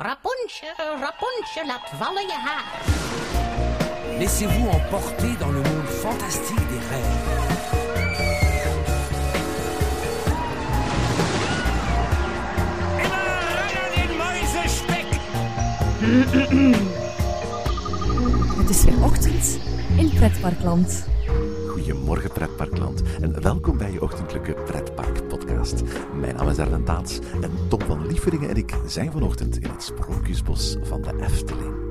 Rapunzel, 0.00 0.76
Rapunzel, 1.00 1.66
laat 1.66 1.90
vallen 1.98 2.22
je 2.22 2.32
haar. 2.32 2.82
Laissez-vous 4.18 4.68
emporter 4.68 5.36
dans 5.38 5.50
le 5.50 5.62
monde 5.62 5.88
fantastique 5.88 6.68
des 6.68 6.78
rêves. 6.90 7.16
Het 18.58 18.70
is 18.70 18.84
weer 18.84 19.04
ochtend 19.04 19.58
in 19.96 20.10
Pretparkland. 20.14 21.06
Goedemorgen 21.68 22.32
Pretparkland 22.32 23.02
en 23.20 23.42
welkom 23.42 23.78
bij 23.78 23.92
je 23.92 24.02
ochtendelijke 24.02 24.52
Pretpark 24.52 25.27
Mijn 26.20 26.36
naam 26.36 26.48
is 26.48 26.58
Erwin 26.58 26.84
Taats 26.84 27.18
en 27.40 27.50
Tom 27.68 27.80
van 27.80 28.06
Lieveringen 28.06 28.48
en 28.48 28.56
ik 28.56 28.74
zijn 28.86 29.12
vanochtend 29.12 29.58
in 29.58 29.70
het 29.70 29.82
Sprookjesbos 29.82 30.76
van 30.82 31.02
de 31.02 31.12
Efteling. 31.20 31.87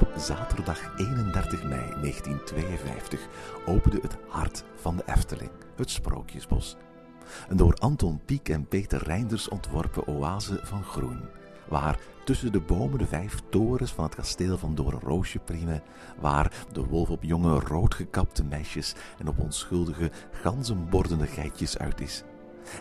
Op 0.00 0.12
zaterdag 0.16 0.96
31 0.96 1.62
mei 1.62 1.90
1952 2.00 3.20
opende 3.66 3.98
het 4.02 4.16
hart 4.28 4.64
van 4.74 4.96
de 4.96 5.02
Efteling, 5.06 5.50
het 5.76 5.90
Sprookjesbos. 5.90 6.76
Een 7.48 7.56
door 7.56 7.74
Anton 7.74 8.20
Pieck 8.24 8.48
en 8.48 8.68
Peter 8.68 9.02
Reinders 9.02 9.48
ontworpen 9.48 10.06
oase 10.06 10.60
van 10.62 10.84
groen, 10.84 11.20
waar 11.68 11.98
tussen 12.24 12.52
de 12.52 12.60
bomen 12.60 12.98
de 12.98 13.06
vijf 13.06 13.40
torens 13.50 13.92
van 13.92 14.04
het 14.04 14.14
kasteel 14.14 14.58
van 14.58 14.74
Doornroosje 14.74 15.38
priemen, 15.38 15.82
waar 16.20 16.52
de 16.72 16.84
wolf 16.84 17.10
op 17.10 17.22
jonge 17.22 17.60
roodgekapte 17.60 18.44
meisjes 18.44 18.94
en 19.18 19.28
op 19.28 19.38
onschuldige 19.38 20.10
ganzenbordende 20.30 21.26
geitjes 21.26 21.78
uit 21.78 22.00
is. 22.00 22.22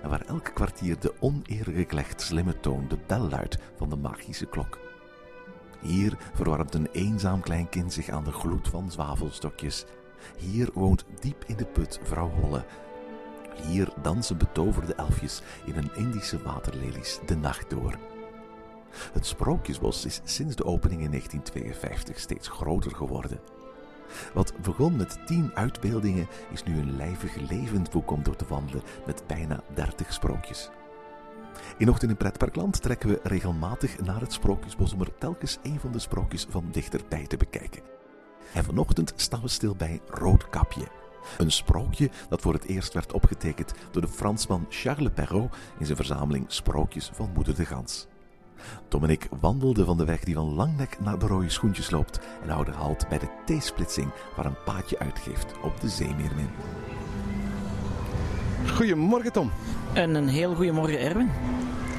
En 0.02 0.10
waar 0.10 0.26
elk 0.28 0.52
kwartier 0.54 1.00
de 1.00 1.14
oneergeklecht 1.20 2.22
slimme 2.22 2.60
toon 2.60 2.88
de 2.88 2.98
bel 3.08 3.30
luidt 3.30 3.58
van 3.78 3.90
de 3.90 3.96
magische 3.96 4.46
klok. 4.46 4.80
Hier 5.86 6.18
verwarmt 6.34 6.74
een 6.74 6.88
eenzaam 6.92 7.42
klein 7.42 7.70
kind 7.70 7.94
zich 7.94 8.10
aan 8.10 8.24
de 8.24 8.32
gloed 8.32 8.68
van 8.68 8.92
zwavelstokjes. 8.92 9.86
Hier 10.38 10.70
woont 10.74 11.06
diep 11.20 11.44
in 11.48 11.56
de 11.56 11.66
put 11.66 12.00
vrouw 12.04 12.30
Holle. 12.30 12.66
Hier 13.68 13.94
dansen 14.02 14.38
betoverde 14.38 14.94
elfjes 14.94 15.42
in 15.66 15.74
hun 15.74 15.90
Indische 15.96 16.42
waterlelies 16.44 17.20
de 17.26 17.36
nacht 17.36 17.70
door. 17.70 17.98
Het 19.14 19.26
Sprookjesbos 19.26 20.06
is 20.06 20.22
sinds 20.24 20.56
de 20.56 20.66
opening 20.66 21.02
in 21.02 21.10
1952 21.10 22.20
steeds 22.20 22.48
groter 22.48 22.96
geworden. 22.96 23.40
Wat 24.34 24.54
begon 24.62 24.96
met 24.96 25.20
tien 25.26 25.52
uitbeeldingen 25.54 26.28
is 26.52 26.64
nu 26.64 26.80
een 26.80 26.96
lijvig 26.96 27.36
levend 27.36 27.90
boek 27.92 28.12
om 28.12 28.24
door 28.24 28.36
te 28.36 28.46
wandelen 28.48 28.84
met 29.06 29.24
bijna 29.28 29.64
dertig 29.74 30.14
sprookjes. 30.14 30.70
In 31.78 31.90
Ochtend 31.90 32.12
in 32.12 32.18
Pretparkland 32.18 32.82
trekken 32.82 33.10
we 33.10 33.20
regelmatig 33.24 34.00
naar 34.00 34.20
het 34.20 34.34
Sprookjesbos 34.34 34.94
om 34.94 35.02
er 35.02 35.18
telkens 35.18 35.58
een 35.64 35.80
van 35.80 35.92
de 35.92 36.00
sprookjes 36.00 36.48
van 36.50 36.66
dichterbij 36.72 37.28
te 37.28 37.38
bekijken. 37.38 37.82
En 38.54 38.64
vanochtend 38.64 39.14
staan 39.16 39.42
we 39.42 39.48
stil 39.48 39.76
bij 39.76 40.02
Roodkapje. 40.08 40.88
Een 41.38 41.52
sprookje 41.52 42.10
dat 42.30 42.42
voor 42.42 42.54
het 42.54 42.66
eerst 42.66 42.94
werd 42.94 43.14
opgetekend 43.14 43.74
door 43.92 44.02
de 44.02 44.08
Fransman 44.08 44.66
Charles 44.70 45.12
Perrault 45.14 45.56
in 45.80 45.86
zijn 45.86 45.98
verzameling 45.98 46.46
Sprookjes 46.48 47.12
van 47.14 47.30
Moeder 47.34 47.56
de 47.56 47.66
Gans. 47.66 48.08
Tom 48.88 49.04
en 49.04 49.10
ik 49.10 49.28
wandelden 49.40 49.86
van 49.86 49.98
de 49.98 50.06
weg 50.06 50.24
die 50.24 50.36
van 50.36 50.54
Langnek 50.54 51.00
naar 51.00 51.20
de 51.20 51.28
Rode 51.28 51.50
Schoentjes 51.50 51.90
loopt 51.90 52.20
en 52.44 52.50
houden 52.50 52.74
halt 52.74 53.08
bij 53.10 53.20
de 53.20 53.58
T-splitsing 53.58 54.12
waar 54.36 54.46
een 54.46 54.64
paadje 54.66 55.00
uitgeeft 55.00 55.54
op 55.64 55.82
de 55.82 55.90
Zeemeermin. 55.90 56.50
Goedemorgen 58.74 59.32
Tom. 59.32 59.52
En 59.94 60.16
een 60.16 60.28
heel 60.28 60.56
goede 60.56 60.72
morgen, 60.72 61.00
Erwin. 61.00 61.30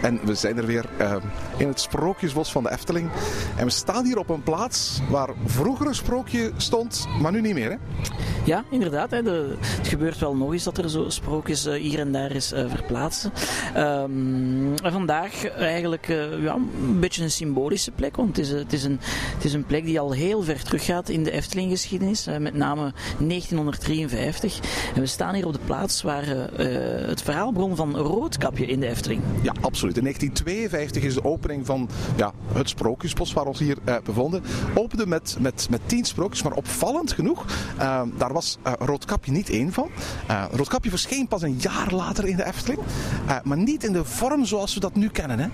En 0.06 0.20
we 0.24 0.34
zijn 0.34 0.56
er 0.56 0.66
weer 0.66 0.84
uh, 1.00 1.16
in 1.56 1.68
het 1.68 1.80
Sprookjesbos 1.80 2.52
van 2.52 2.62
de 2.62 2.70
Efteling. 2.70 3.10
En 3.56 3.64
we 3.64 3.70
staan 3.70 4.04
hier 4.04 4.18
op 4.18 4.28
een 4.28 4.42
plaats 4.42 5.00
waar 5.10 5.28
vroeger 5.44 5.86
een 5.86 5.94
sprookje 5.94 6.50
stond, 6.56 7.06
maar 7.20 7.32
nu 7.32 7.40
niet 7.40 7.54
meer. 7.54 7.70
Hè? 7.70 7.76
Ja, 8.44 8.64
inderdaad. 8.70 9.10
Hè. 9.10 9.22
De, 9.22 9.54
het 9.60 9.88
gebeurt 9.88 10.18
wel 10.18 10.36
nog 10.36 10.52
eens 10.52 10.64
dat 10.64 10.78
er 10.78 10.90
zo 10.90 11.08
sprookjes 11.08 11.66
uh, 11.66 11.74
hier 11.74 11.98
en 11.98 12.12
daar 12.12 12.30
is 12.30 12.52
uh, 12.52 12.70
verplaatsen. 12.70 13.32
Um, 13.76 14.74
en 14.74 14.92
vandaag 14.92 15.48
eigenlijk 15.48 16.06
ja, 16.40 16.54
een 16.54 17.00
beetje 17.00 17.22
een 17.22 17.30
symbolische 17.30 17.90
plek, 17.90 18.16
want 18.16 18.36
het 18.36 18.46
is, 18.46 18.50
het, 18.50 18.72
is 18.72 18.84
een, 18.84 18.98
het 19.34 19.44
is 19.44 19.52
een 19.52 19.66
plek 19.66 19.84
die 19.84 20.00
al 20.00 20.12
heel 20.12 20.42
ver 20.42 20.62
teruggaat 20.62 21.08
in 21.08 21.24
de 21.24 21.30
Efteling-geschiedenis, 21.30 22.26
met 22.38 22.54
name 22.54 22.92
1953. 23.18 24.60
En 24.94 25.00
we 25.00 25.06
staan 25.06 25.34
hier 25.34 25.46
op 25.46 25.52
de 25.52 25.58
plaats 25.64 26.02
waar 26.02 26.26
het 27.06 27.22
verhaal 27.22 27.52
begon 27.52 27.76
van 27.76 27.96
Roodkapje 27.96 28.66
in 28.66 28.80
de 28.80 28.86
Efteling. 28.86 29.22
Ja, 29.42 29.52
absoluut. 29.60 29.95
In 29.96 30.02
1952 30.02 31.02
is 31.02 31.14
de 31.14 31.24
opening 31.24 31.66
van 31.66 31.88
ja, 32.16 32.32
het 32.52 32.68
Sprookjesbos 32.68 33.32
waar 33.32 33.44
we 33.44 33.50
ons 33.50 33.58
hier 33.58 33.76
uh, 33.84 33.96
bevonden. 34.04 34.42
Opende 34.74 35.06
met, 35.06 35.36
met, 35.40 35.66
met 35.70 35.80
tien 35.86 36.04
sprookjes, 36.04 36.42
maar 36.42 36.52
opvallend 36.52 37.12
genoeg, 37.12 37.44
uh, 37.78 38.02
daar 38.16 38.32
was 38.32 38.58
uh, 38.66 38.72
Roodkapje 38.78 39.32
niet 39.32 39.50
één 39.50 39.72
van. 39.72 39.90
Roodkapje 40.50 40.90
verscheen 40.90 41.28
pas 41.28 41.42
een 41.42 41.56
jaar 41.58 41.92
later 41.92 42.26
in 42.26 42.36
de 42.36 42.46
Efteling, 42.46 42.80
maar 43.44 43.56
niet 43.56 43.84
in 43.84 43.92
de 43.92 44.04
vorm 44.04 44.44
zoals 44.44 44.74
we 44.74 44.80
dat 44.80 44.94
nu 44.94 45.08
kennen. 45.08 45.38
Hè? 45.38 45.48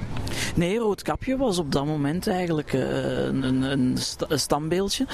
Nee, 0.55 0.79
Roodkapje 0.79 1.37
was 1.37 1.59
op 1.59 1.73
dat 1.73 1.87
moment 1.87 2.27
eigenlijk 2.27 2.73
een, 2.73 3.43
een, 3.43 3.63
een, 4.29 4.41
standbeeldje. 4.41 5.07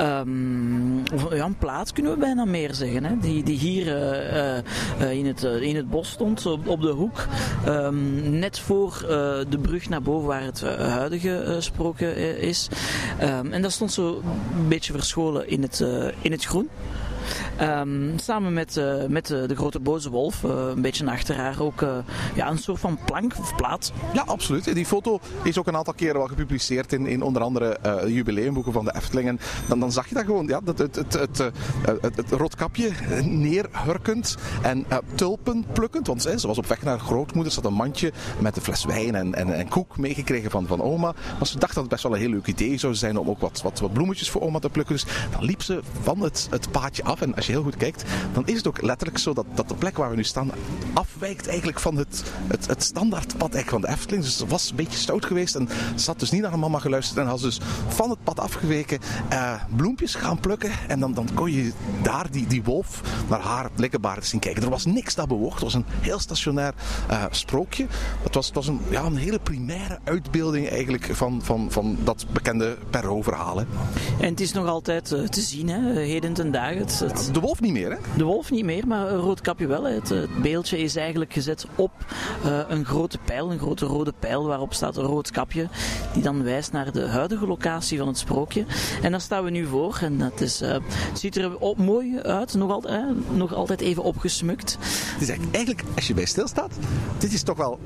Um, 0.00 1.02
ja, 1.30 1.44
een 1.44 1.58
plaats 1.58 1.92
kunnen 1.92 2.12
we 2.12 2.18
bijna 2.18 2.44
meer 2.44 2.74
zeggen, 2.74 3.04
hè? 3.04 3.18
Die, 3.18 3.42
die 3.42 3.58
hier 3.58 3.86
in, 4.98 5.26
het, 5.26 5.42
in 5.42 5.76
het 5.76 5.90
bos 5.90 6.10
stond, 6.10 6.46
op, 6.46 6.68
op 6.68 6.80
de 6.80 6.90
hoek. 6.90 7.26
Um, 7.66 8.38
net 8.38 8.58
voor 8.64 9.00
uh, 9.02 9.08
de 9.48 9.58
brug 9.62 9.88
naar 9.88 10.02
boven 10.02 10.28
waar 10.28 10.42
het 10.42 10.62
uh, 10.62 10.74
huidige 10.74 11.44
uh, 11.48 11.54
sprookje 11.58 12.38
is. 12.38 12.68
Um, 13.22 13.52
en 13.52 13.62
dat 13.62 13.72
stond 13.72 13.92
zo 13.92 14.22
een 14.54 14.68
beetje 14.68 14.92
verscholen 14.92 15.48
in 15.48 15.62
het, 15.62 15.80
in 16.20 16.32
het 16.32 16.44
groen. 16.44 16.68
Um, 17.60 18.18
samen 18.18 18.52
met, 18.52 18.76
uh, 18.76 19.06
met 19.06 19.30
uh, 19.30 19.48
de 19.48 19.56
grote 19.56 19.80
boze 19.80 20.10
wolf, 20.10 20.42
uh, 20.42 20.50
een 20.74 20.82
beetje 20.82 21.10
achter 21.10 21.36
haar 21.36 21.60
ook 21.60 21.86
ja, 22.34 22.50
een 22.50 22.58
soort 22.58 22.80
van 22.80 22.98
plank 23.04 23.32
of 23.38 23.56
plaat. 23.56 23.92
Ja, 24.12 24.22
absoluut. 24.26 24.74
Die 24.74 24.86
foto 24.86 25.20
is 25.42 25.58
ook 25.58 25.66
een 25.66 25.76
aantal 25.76 25.94
keren 25.94 26.16
wel 26.16 26.26
gepubliceerd 26.26 26.92
in, 26.92 27.06
in 27.06 27.22
onder 27.22 27.42
andere 27.42 27.78
jubileumboeken 28.06 28.72
van 28.72 28.84
de 28.84 28.94
Efteling. 28.96 29.28
En 29.28 29.40
dan, 29.68 29.80
dan 29.80 29.92
zag 29.92 30.08
je 30.08 30.14
dat 30.14 30.24
gewoon, 30.24 30.46
ja, 30.46 30.60
dat 30.64 30.78
het, 30.78 30.96
het, 30.96 31.12
het, 31.12 31.38
het, 32.00 32.16
het 32.16 32.30
roodkapje 32.30 32.90
neerhurkend 33.22 34.36
en 34.62 34.86
tulpen 35.14 35.64
plukkend. 35.72 36.06
Want 36.06 36.22
ze 36.22 36.46
was 36.46 36.58
op 36.58 36.66
weg 36.66 36.82
naar 36.82 36.98
grootmoeder, 36.98 37.52
ze 37.52 37.60
had 37.60 37.70
een 37.70 37.76
mandje 37.76 38.12
met 38.38 38.56
een 38.56 38.62
fles 38.62 38.84
wijn 38.84 39.14
en, 39.14 39.34
en, 39.34 39.54
en 39.54 39.68
koek 39.68 39.98
meegekregen 39.98 40.50
van, 40.50 40.66
van 40.66 40.82
oma. 40.82 41.14
Maar 41.38 41.46
ze 41.46 41.58
dacht 41.58 41.74
dat 41.74 41.82
het 41.82 41.92
best 41.92 42.02
wel 42.02 42.12
een 42.12 42.20
heel 42.20 42.30
leuk 42.30 42.46
idee 42.46 42.78
zou 42.78 42.94
zijn 42.94 43.18
om 43.18 43.28
ook 43.28 43.40
wat, 43.40 43.62
wat, 43.62 43.80
wat 43.80 43.92
bloemetjes 43.92 44.30
voor 44.30 44.42
oma 44.42 44.58
te 44.58 44.70
plukken. 44.70 44.94
Dus 44.94 45.06
dan 45.30 45.44
liep 45.44 45.62
ze 45.62 45.80
van 46.02 46.20
het, 46.20 46.46
het 46.50 46.70
paadje 46.70 47.04
af. 47.04 47.20
En 47.20 47.34
als 47.44 47.52
je 47.52 47.60
heel 47.60 47.70
goed 47.70 47.80
kijkt, 47.80 48.04
dan 48.32 48.46
is 48.46 48.56
het 48.56 48.66
ook 48.66 48.82
letterlijk 48.82 49.18
zo 49.18 49.32
dat, 49.32 49.46
dat 49.54 49.68
de 49.68 49.74
plek 49.74 49.96
waar 49.96 50.10
we 50.10 50.16
nu 50.16 50.24
staan 50.24 50.50
afwijkt 50.92 51.48
eigenlijk 51.48 51.80
van 51.80 51.96
het, 51.96 52.22
het, 52.48 52.66
het 52.66 52.82
standaardpad 52.82 53.54
eigenlijk 53.54 53.70
van 53.70 53.80
de 53.80 53.88
Efteling. 53.88 54.22
Dus 54.22 54.36
ze 54.36 54.46
was 54.46 54.70
een 54.70 54.76
beetje 54.76 54.98
stout 54.98 55.24
geweest 55.24 55.54
en 55.54 55.68
ze 55.94 56.10
had 56.10 56.18
dus 56.18 56.30
niet 56.30 56.40
naar 56.40 56.50
haar 56.50 56.58
mama 56.58 56.78
geluisterd 56.78 57.18
en 57.18 57.26
had 57.26 57.40
dus 57.40 57.60
van 57.88 58.10
het 58.10 58.18
pad 58.22 58.40
afgeweken 58.40 58.98
uh, 59.32 59.54
bloempjes 59.76 60.14
gaan 60.14 60.40
plukken. 60.40 60.70
En 60.88 61.00
dan, 61.00 61.14
dan 61.14 61.28
kon 61.34 61.52
je 61.52 61.72
daar 62.02 62.30
die, 62.30 62.46
die 62.46 62.62
wolf 62.62 63.00
naar 63.28 63.40
haar 63.40 63.70
blikkenbaard 63.74 64.26
zien 64.26 64.40
kijken. 64.40 64.62
Er 64.62 64.70
was 64.70 64.84
niks 64.84 65.14
dat 65.14 65.28
bewoog. 65.28 65.52
Het 65.54 65.62
was 65.62 65.74
een 65.74 65.84
heel 65.88 66.18
stationair 66.18 66.74
uh, 67.10 67.24
sprookje. 67.30 67.86
Het 68.22 68.34
was, 68.34 68.46
het 68.46 68.54
was 68.54 68.66
een, 68.66 68.80
ja, 68.90 69.02
een 69.02 69.16
hele 69.16 69.38
primaire 69.38 69.98
uitbeelding 70.04 70.68
eigenlijk 70.68 71.08
van, 71.12 71.40
van, 71.42 71.66
van 71.70 71.98
dat 72.04 72.26
bekende 72.32 72.76
Perrault-verhaal. 72.90 73.58
En 73.58 73.66
het 74.30 74.40
is 74.40 74.52
nog 74.52 74.66
altijd 74.66 75.12
uh, 75.12 75.28
te 75.28 75.40
zien, 75.40 75.68
hè, 75.68 76.00
heden 76.00 76.32
ten 76.32 76.50
dagen. 76.50 76.78
Het, 76.78 76.98
het... 76.98 77.33
De 77.34 77.40
wolf 77.40 77.60
niet 77.60 77.72
meer, 77.72 77.90
hè? 77.90 77.96
De 78.16 78.24
wolf 78.24 78.50
niet 78.50 78.64
meer, 78.64 78.86
maar 78.86 79.12
een 79.12 79.18
roodkapje 79.18 79.66
wel. 79.66 79.84
Het, 79.84 80.08
het, 80.08 80.42
beeldje 80.42 80.78
is 80.78 80.96
eigenlijk 80.96 81.32
gezet 81.32 81.66
op 81.74 81.90
uh, 82.44 82.58
een 82.68 82.84
grote 82.84 83.18
pijl, 83.18 83.52
een 83.52 83.58
grote 83.58 83.86
rode 83.86 84.12
pijl 84.18 84.46
waarop 84.46 84.74
staat 84.74 84.96
een 84.96 85.04
roodkapje, 85.04 85.68
die 86.12 86.22
dan 86.22 86.42
wijst 86.42 86.72
naar 86.72 86.92
de 86.92 87.06
huidige 87.06 87.46
locatie 87.46 87.98
van 87.98 88.06
het 88.06 88.18
sprookje. 88.18 88.64
En 89.02 89.10
daar 89.10 89.20
staan 89.20 89.44
we 89.44 89.50
nu 89.50 89.66
voor 89.66 89.98
en 90.00 90.20
het 90.20 90.40
is, 90.40 90.62
uh, 90.62 90.76
ziet 91.14 91.36
er 91.36 91.58
op, 91.58 91.78
mooi 91.78 92.18
uit, 92.20 92.54
nog, 92.54 92.70
al, 92.70 92.90
uh, 92.90 93.04
nog 93.30 93.54
altijd 93.54 93.80
even 93.80 94.02
opgesmukt. 94.02 94.78
Het 95.12 95.22
is 95.22 95.28
eigenlijk, 95.28 95.82
als 95.94 96.06
je 96.06 96.14
bij 96.14 96.24
stilstaat, 96.24 96.72
dit 97.18 97.32
is 97.32 97.42
toch 97.42 97.56
wel 97.56 97.78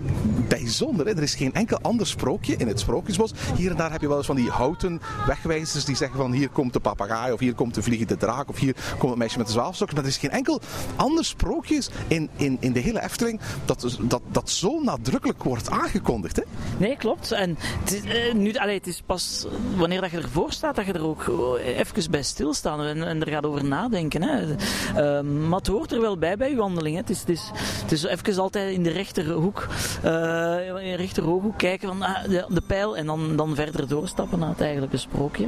bijzonder. 0.49 1.07
Hè? 1.07 1.17
Er 1.17 1.23
is 1.23 1.35
geen 1.35 1.55
enkel 1.55 1.79
ander 1.81 2.07
sprookje 2.07 2.57
in 2.57 2.69
het 2.69 2.81
sprookjesbos. 2.81 3.33
Hier 3.57 3.71
en 3.71 3.77
daar 3.77 3.93
heb 3.93 4.01
je 4.01 4.09
wel 4.09 4.17
eens 4.17 4.27
van 4.27 4.37
die 4.37 4.51
houten 4.51 5.01
wegwijzers 5.27 5.85
die 5.85 5.97
zeggen 5.97 6.19
van 6.19 6.33
hier 6.33 6.49
komt 6.49 6.73
de 6.73 6.81
papegaai 6.81 7.33
of 7.33 7.41
hier 7.41 7.55
komt 7.55 7.75
de 7.75 7.83
vliegende 7.83 8.17
draak 8.17 8.49
of 8.49 8.59
hier 8.59 8.75
komt 8.99 9.11
het 9.11 9.19
meisje 9.19 9.38
met 9.39 9.47
de 9.47 9.53
zwaalstokjes. 9.53 9.97
Maar 9.97 10.05
er 10.05 10.15
is 10.15 10.19
geen 10.19 10.31
enkel 10.31 10.61
ander 10.97 11.25
sprookje 11.25 11.83
in, 12.09 12.29
in, 12.37 12.57
in 12.61 12.73
de 12.73 12.81
hele 12.81 13.03
Efteling 13.03 13.41
dat, 13.65 13.97
dat, 14.01 14.23
dat 14.31 14.51
zo 14.51 14.81
nadrukkelijk 14.81 15.43
wordt 15.43 15.71
aangekondigd. 15.71 16.37
Hè? 16.37 16.43
Nee, 16.77 16.97
klopt. 16.97 17.33
En 17.33 17.59
het 17.81 17.93
is, 17.93 18.03
eh, 18.05 18.35
nu, 18.35 18.55
allee, 18.55 18.77
het 18.77 18.87
is 18.87 19.03
pas 19.07 19.47
wanneer 19.77 20.01
dat 20.01 20.11
je 20.11 20.17
ervoor 20.17 20.53
staat 20.53 20.77
dat 20.77 20.87
je 20.87 20.93
er 20.93 21.05
ook 21.05 21.55
eh, 21.63 21.79
even 21.79 22.11
bij 22.11 22.23
stilstaat 22.23 22.81
en, 22.81 23.03
en 23.03 23.21
er 23.21 23.29
gaat 23.29 23.47
over 23.47 23.65
nadenken. 23.65 24.23
Hè. 24.23 24.55
Ehm, 24.97 25.49
maar 25.49 25.59
het 25.59 25.67
hoort 25.67 25.93
er 25.93 26.01
wel 26.01 26.19
bij 26.19 26.37
bij 26.37 26.51
je 26.51 26.57
wandeling. 26.57 26.97
Het, 26.97 27.11
is, 27.11 27.21
het, 27.21 27.29
is, 27.29 27.51
het 27.83 27.93
is 27.93 28.05
even 28.05 28.43
altijd 28.43 28.75
in 28.75 28.83
de 28.83 28.91
rechterhoek, 28.91 29.69
eh, 30.03 30.67
in 30.67 30.91
de 30.91 30.95
rechterooghoek 30.97 31.59
kijken 31.59 31.89
van 31.89 32.03
ah, 32.03 32.25
de, 32.29 32.63
pijl 32.67 32.97
en 32.97 33.07
dan, 33.07 33.37
dan 33.37 33.55
verder 33.55 33.89
doorstappen 33.89 34.39
naar 34.39 34.49
het 34.49 34.61
eigenlijke 34.61 34.97
sprookje. 34.97 35.47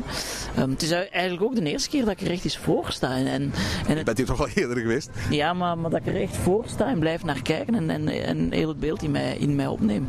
Het 0.55 0.83
is 0.83 0.91
eigenlijk 0.91 1.43
ook 1.43 1.55
de 1.55 1.63
eerste 1.63 1.89
keer 1.89 2.05
dat 2.05 2.13
ik 2.13 2.21
er 2.21 2.31
echt 2.31 2.45
eens 2.45 2.59
voor 2.59 2.85
sta. 2.89 3.17
En, 3.17 3.53
en 3.87 3.97
Je 3.97 4.05
bent 4.05 4.27
toch 4.27 4.41
al 4.41 4.49
eerder 4.55 4.79
geweest? 4.79 5.11
ja, 5.31 5.53
maar, 5.53 5.79
maar 5.79 5.91
dat 5.91 6.01
ik 6.01 6.07
er 6.07 6.21
echt 6.21 6.37
voor 6.37 6.65
sta 6.67 6.87
en 6.87 6.99
blijf 6.99 7.25
naar 7.25 7.43
kijken 7.43 7.75
en, 7.75 7.91
en, 7.91 8.09
en 8.09 8.53
heel 8.53 8.69
het 8.69 8.81
beeld 8.81 9.03
in 9.03 9.11
mij, 9.11 9.37
in 9.37 9.55
mij 9.55 9.67
opneem. 9.67 10.09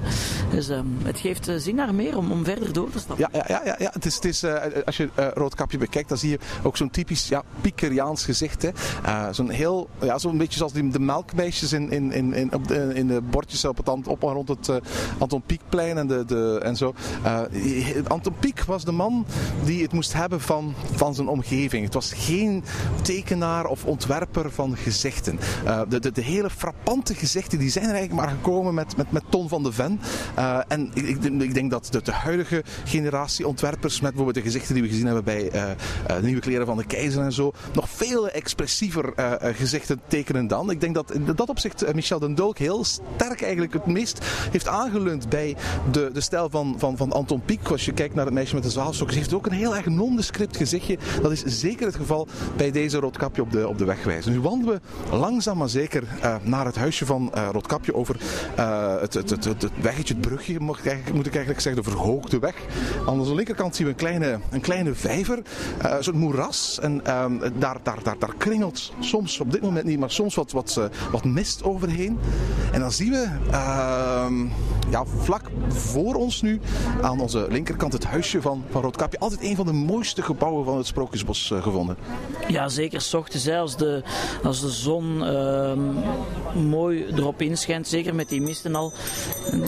Dus 0.51 0.69
ehm, 0.69 0.85
het 1.03 1.19
geeft 1.19 1.47
eh, 1.47 1.55
zin 1.57 1.75
naar 1.75 1.95
meer 1.95 2.17
om, 2.17 2.31
om 2.31 2.43
verder 2.43 2.73
door 2.73 2.89
te 2.89 2.99
stappen. 2.99 3.27
Ja, 3.31 3.45
ja, 3.47 3.55
ja, 3.55 3.61
ja, 3.65 3.75
ja. 3.79 3.89
Het 3.93 4.05
is, 4.05 4.15
het 4.15 4.25
is, 4.25 4.43
eh, 4.43 4.85
als 4.85 4.97
je 4.97 5.09
eh, 5.15 5.27
Roodkapje 5.33 5.77
bekijkt, 5.77 6.09
dan 6.09 6.17
zie 6.17 6.29
je 6.29 6.39
ook 6.63 6.77
zo'n 6.77 6.89
typisch 6.89 7.27
ja, 7.27 7.43
Piekeriaans 7.61 8.25
gezicht. 8.25 8.61
Hè. 8.61 8.69
Zo'n 9.33 9.49
heel, 9.49 9.89
ja, 10.01 10.17
zo'n 10.17 10.37
beetje 10.37 10.57
zoals 10.57 10.73
die, 10.73 10.89
de 10.89 10.99
melkmeisjes 10.99 11.73
in, 11.73 11.91
in, 11.91 12.11
in, 12.11 12.33
in, 12.33 12.53
op 12.53 12.67
de, 12.67 12.91
in 12.93 13.07
de 13.07 13.21
bordjes 13.21 13.65
op, 13.65 13.77
het, 13.77 14.07
op 14.07 14.21
rond 14.21 14.47
het 14.47 14.69
Anton 15.17 15.41
Pieckplein 15.45 15.97
en, 15.97 16.07
de, 16.07 16.25
de, 16.25 16.59
en 16.63 16.75
zo. 16.75 16.93
Anton 18.07 18.33
Pieck 18.39 18.63
was 18.63 18.85
de 18.85 18.91
man 18.91 19.25
die 19.63 19.81
het 19.81 19.93
moest 19.93 20.13
hebben 20.13 20.41
van, 20.41 20.73
van 20.91 21.15
zijn 21.15 21.27
omgeving. 21.27 21.83
Het 21.85 21.93
was 21.93 22.13
geen 22.13 22.63
tekenaar 23.01 23.60
of 23.67 23.85
ontwerper 23.85 24.51
van 24.51 24.77
gezichten. 24.77 25.39
Eh, 25.65 25.81
de, 25.89 25.99
de, 25.99 26.11
de 26.11 26.21
hele 26.21 26.49
frappante 26.49 27.15
gezichten 27.15 27.59
die 27.59 27.69
zijn 27.69 27.85
er 27.85 27.93
eigenlijk 27.93 28.21
maar 28.21 28.35
gekomen 28.35 28.73
met, 28.73 28.97
met, 28.97 29.11
met 29.11 29.23
Ton 29.29 29.49
van 29.49 29.63
de 29.63 29.71
Ven. 29.71 29.99
Eh, 30.35 30.59
en 30.67 30.91
ik, 30.93 31.23
ik, 31.23 31.53
denk 31.53 31.71
dat 31.71 31.87
de, 31.91 32.01
de 32.01 32.11
huidige 32.11 32.63
generatie 32.85 33.47
ontwerpers, 33.47 34.01
met 34.01 34.13
bijvoorbeeld 34.13 34.45
de 34.45 34.51
gezichten 34.51 34.73
die 34.73 34.83
we 34.83 34.89
gezien 34.89 35.05
hebben 35.05 35.23
bij 35.23 35.49
eh, 35.49 35.71
eh, 35.71 35.77
de 36.05 36.21
nieuwe 36.23 36.41
kleren 36.41 36.65
van 36.65 36.77
de 36.77 36.85
keizer 36.85 37.23
en 37.23 37.33
zo, 37.33 37.53
nog 37.73 37.89
veel 37.89 38.29
expressiever 38.29 39.13
gezichten 39.55 40.01
tekenen 40.07 40.47
dan. 40.47 40.71
Ik 40.71 40.81
denk 40.81 40.95
dat 40.95 41.13
in 41.13 41.25
dat 41.25 41.49
opzicht 41.49 41.93
Michel 41.93 42.19
den 42.19 42.35
Dulk 42.35 42.57
heel 42.57 42.83
sterk 42.83 43.41
eigenlijk 43.41 43.73
het 43.73 43.85
meest 43.85 44.25
heeft 44.51 44.67
aangeleund 44.67 45.29
bij 45.29 45.55
de, 45.91 46.09
de 46.13 46.21
stijl 46.21 46.49
van, 46.49 46.75
van, 46.77 46.97
van 46.97 47.11
Anton 47.11 47.41
Pieck. 47.45 47.67
Als 47.67 47.85
je 47.85 47.93
kijkt 47.93 48.15
naar 48.15 48.25
het 48.25 48.33
meisje 48.33 48.53
met 48.53 48.63
de 48.63 48.69
zwaalstok, 48.69 49.11
ze 49.11 49.17
heeft 49.17 49.33
ook 49.33 49.45
een 49.45 49.51
heel 49.51 49.75
erg 49.75 49.85
nondescript 49.85 50.57
gezichtje. 50.57 50.97
Dat 51.21 51.31
is 51.31 51.43
zeker 51.45 51.85
het 51.85 51.95
geval 51.95 52.27
bij 52.57 52.71
deze 52.71 52.97
Roodkapje 52.97 53.41
op 53.41 53.50
de, 53.51 53.67
op 53.67 53.77
de 53.77 53.85
wegwijzer. 53.85 54.31
Nu 54.31 54.39
wandelen 54.39 54.81
we 55.09 55.15
langzaam 55.15 55.57
maar 55.57 55.69
zeker 55.69 56.03
eh, 56.21 56.35
naar 56.41 56.65
het 56.65 56.75
huisje 56.75 57.05
van 57.05 57.33
eh, 57.33 57.49
Roodkapje 57.51 57.95
over 57.95 58.15
eh, 58.55 58.99
het, 58.99 59.13
het, 59.13 59.29
het, 59.29 59.43
het, 59.43 59.69
weggetje, 59.81 60.13
het 60.13 60.21
brugje, 60.21 60.53
ik, 60.53 60.85
eigenlijk, 60.85 61.13
moet 61.13 61.25
ik 61.25 61.35
eigenlijk 61.35 61.61
zeggen, 61.61 61.83
de 61.83 61.89
verhoogde 61.89 62.39
weg. 62.39 62.55
Aan 63.07 63.19
onze 63.19 63.35
linkerkant 63.35 63.75
zien 63.75 63.85
we 63.85 63.91
een 63.91 63.97
kleine, 63.97 64.39
een 64.49 64.61
kleine 64.61 64.93
vijver, 64.93 65.41
zo'n 65.99 66.17
moeras. 66.17 66.79
En 66.79 67.05
ehm, 67.05 67.39
daar, 67.39 67.77
daar, 67.83 68.03
daar, 68.03 68.15
daar 68.19 68.35
kringelt 68.37 68.93
soms, 68.99 69.39
op 69.39 69.51
dit 69.51 69.61
moment 69.61 69.85
niet, 69.85 69.99
maar 69.99 70.11
soms 70.11 70.35
wat, 70.35 70.51
wat, 70.51 70.89
wat 71.11 71.23
mist 71.23 71.63
overheen. 71.63 72.19
En 72.71 72.79
dan 72.79 72.91
zien 72.91 73.11
we 73.11 73.27
ehm, 73.51 74.45
ja, 74.89 75.05
vlak 75.05 75.49
voor 75.67 76.15
ons 76.15 76.41
nu 76.41 76.59
aan 77.01 77.19
onze 77.19 77.47
linkerkant 77.49 77.93
het 77.93 78.05
huisje 78.05 78.41
van, 78.41 78.63
van 78.69 78.81
Roodkapje. 78.81 79.19
Altijd 79.19 79.41
een 79.41 79.55
van 79.55 79.65
de 79.65 79.73
mooiste 79.73 80.21
gebouwen 80.21 80.65
van 80.65 80.77
het 80.77 80.87
Sprookjesbos 80.87 81.53
gevonden. 81.61 81.97
Ja, 82.47 82.69
zeker. 82.69 83.01
's 83.01 83.13
ochtends, 83.13 83.40
als, 83.47 83.77
de, 83.77 84.03
als 84.43 84.61
de 84.61 84.69
zon 84.69 85.25
ehm, 85.25 85.79
mooi 86.67 87.05
erop 87.15 87.41
inschijnt, 87.41 87.87
zeker 87.87 88.15
met 88.15 88.29
die 88.29 88.41
mist 88.41 88.65
en 88.65 88.75
al. 88.75 88.93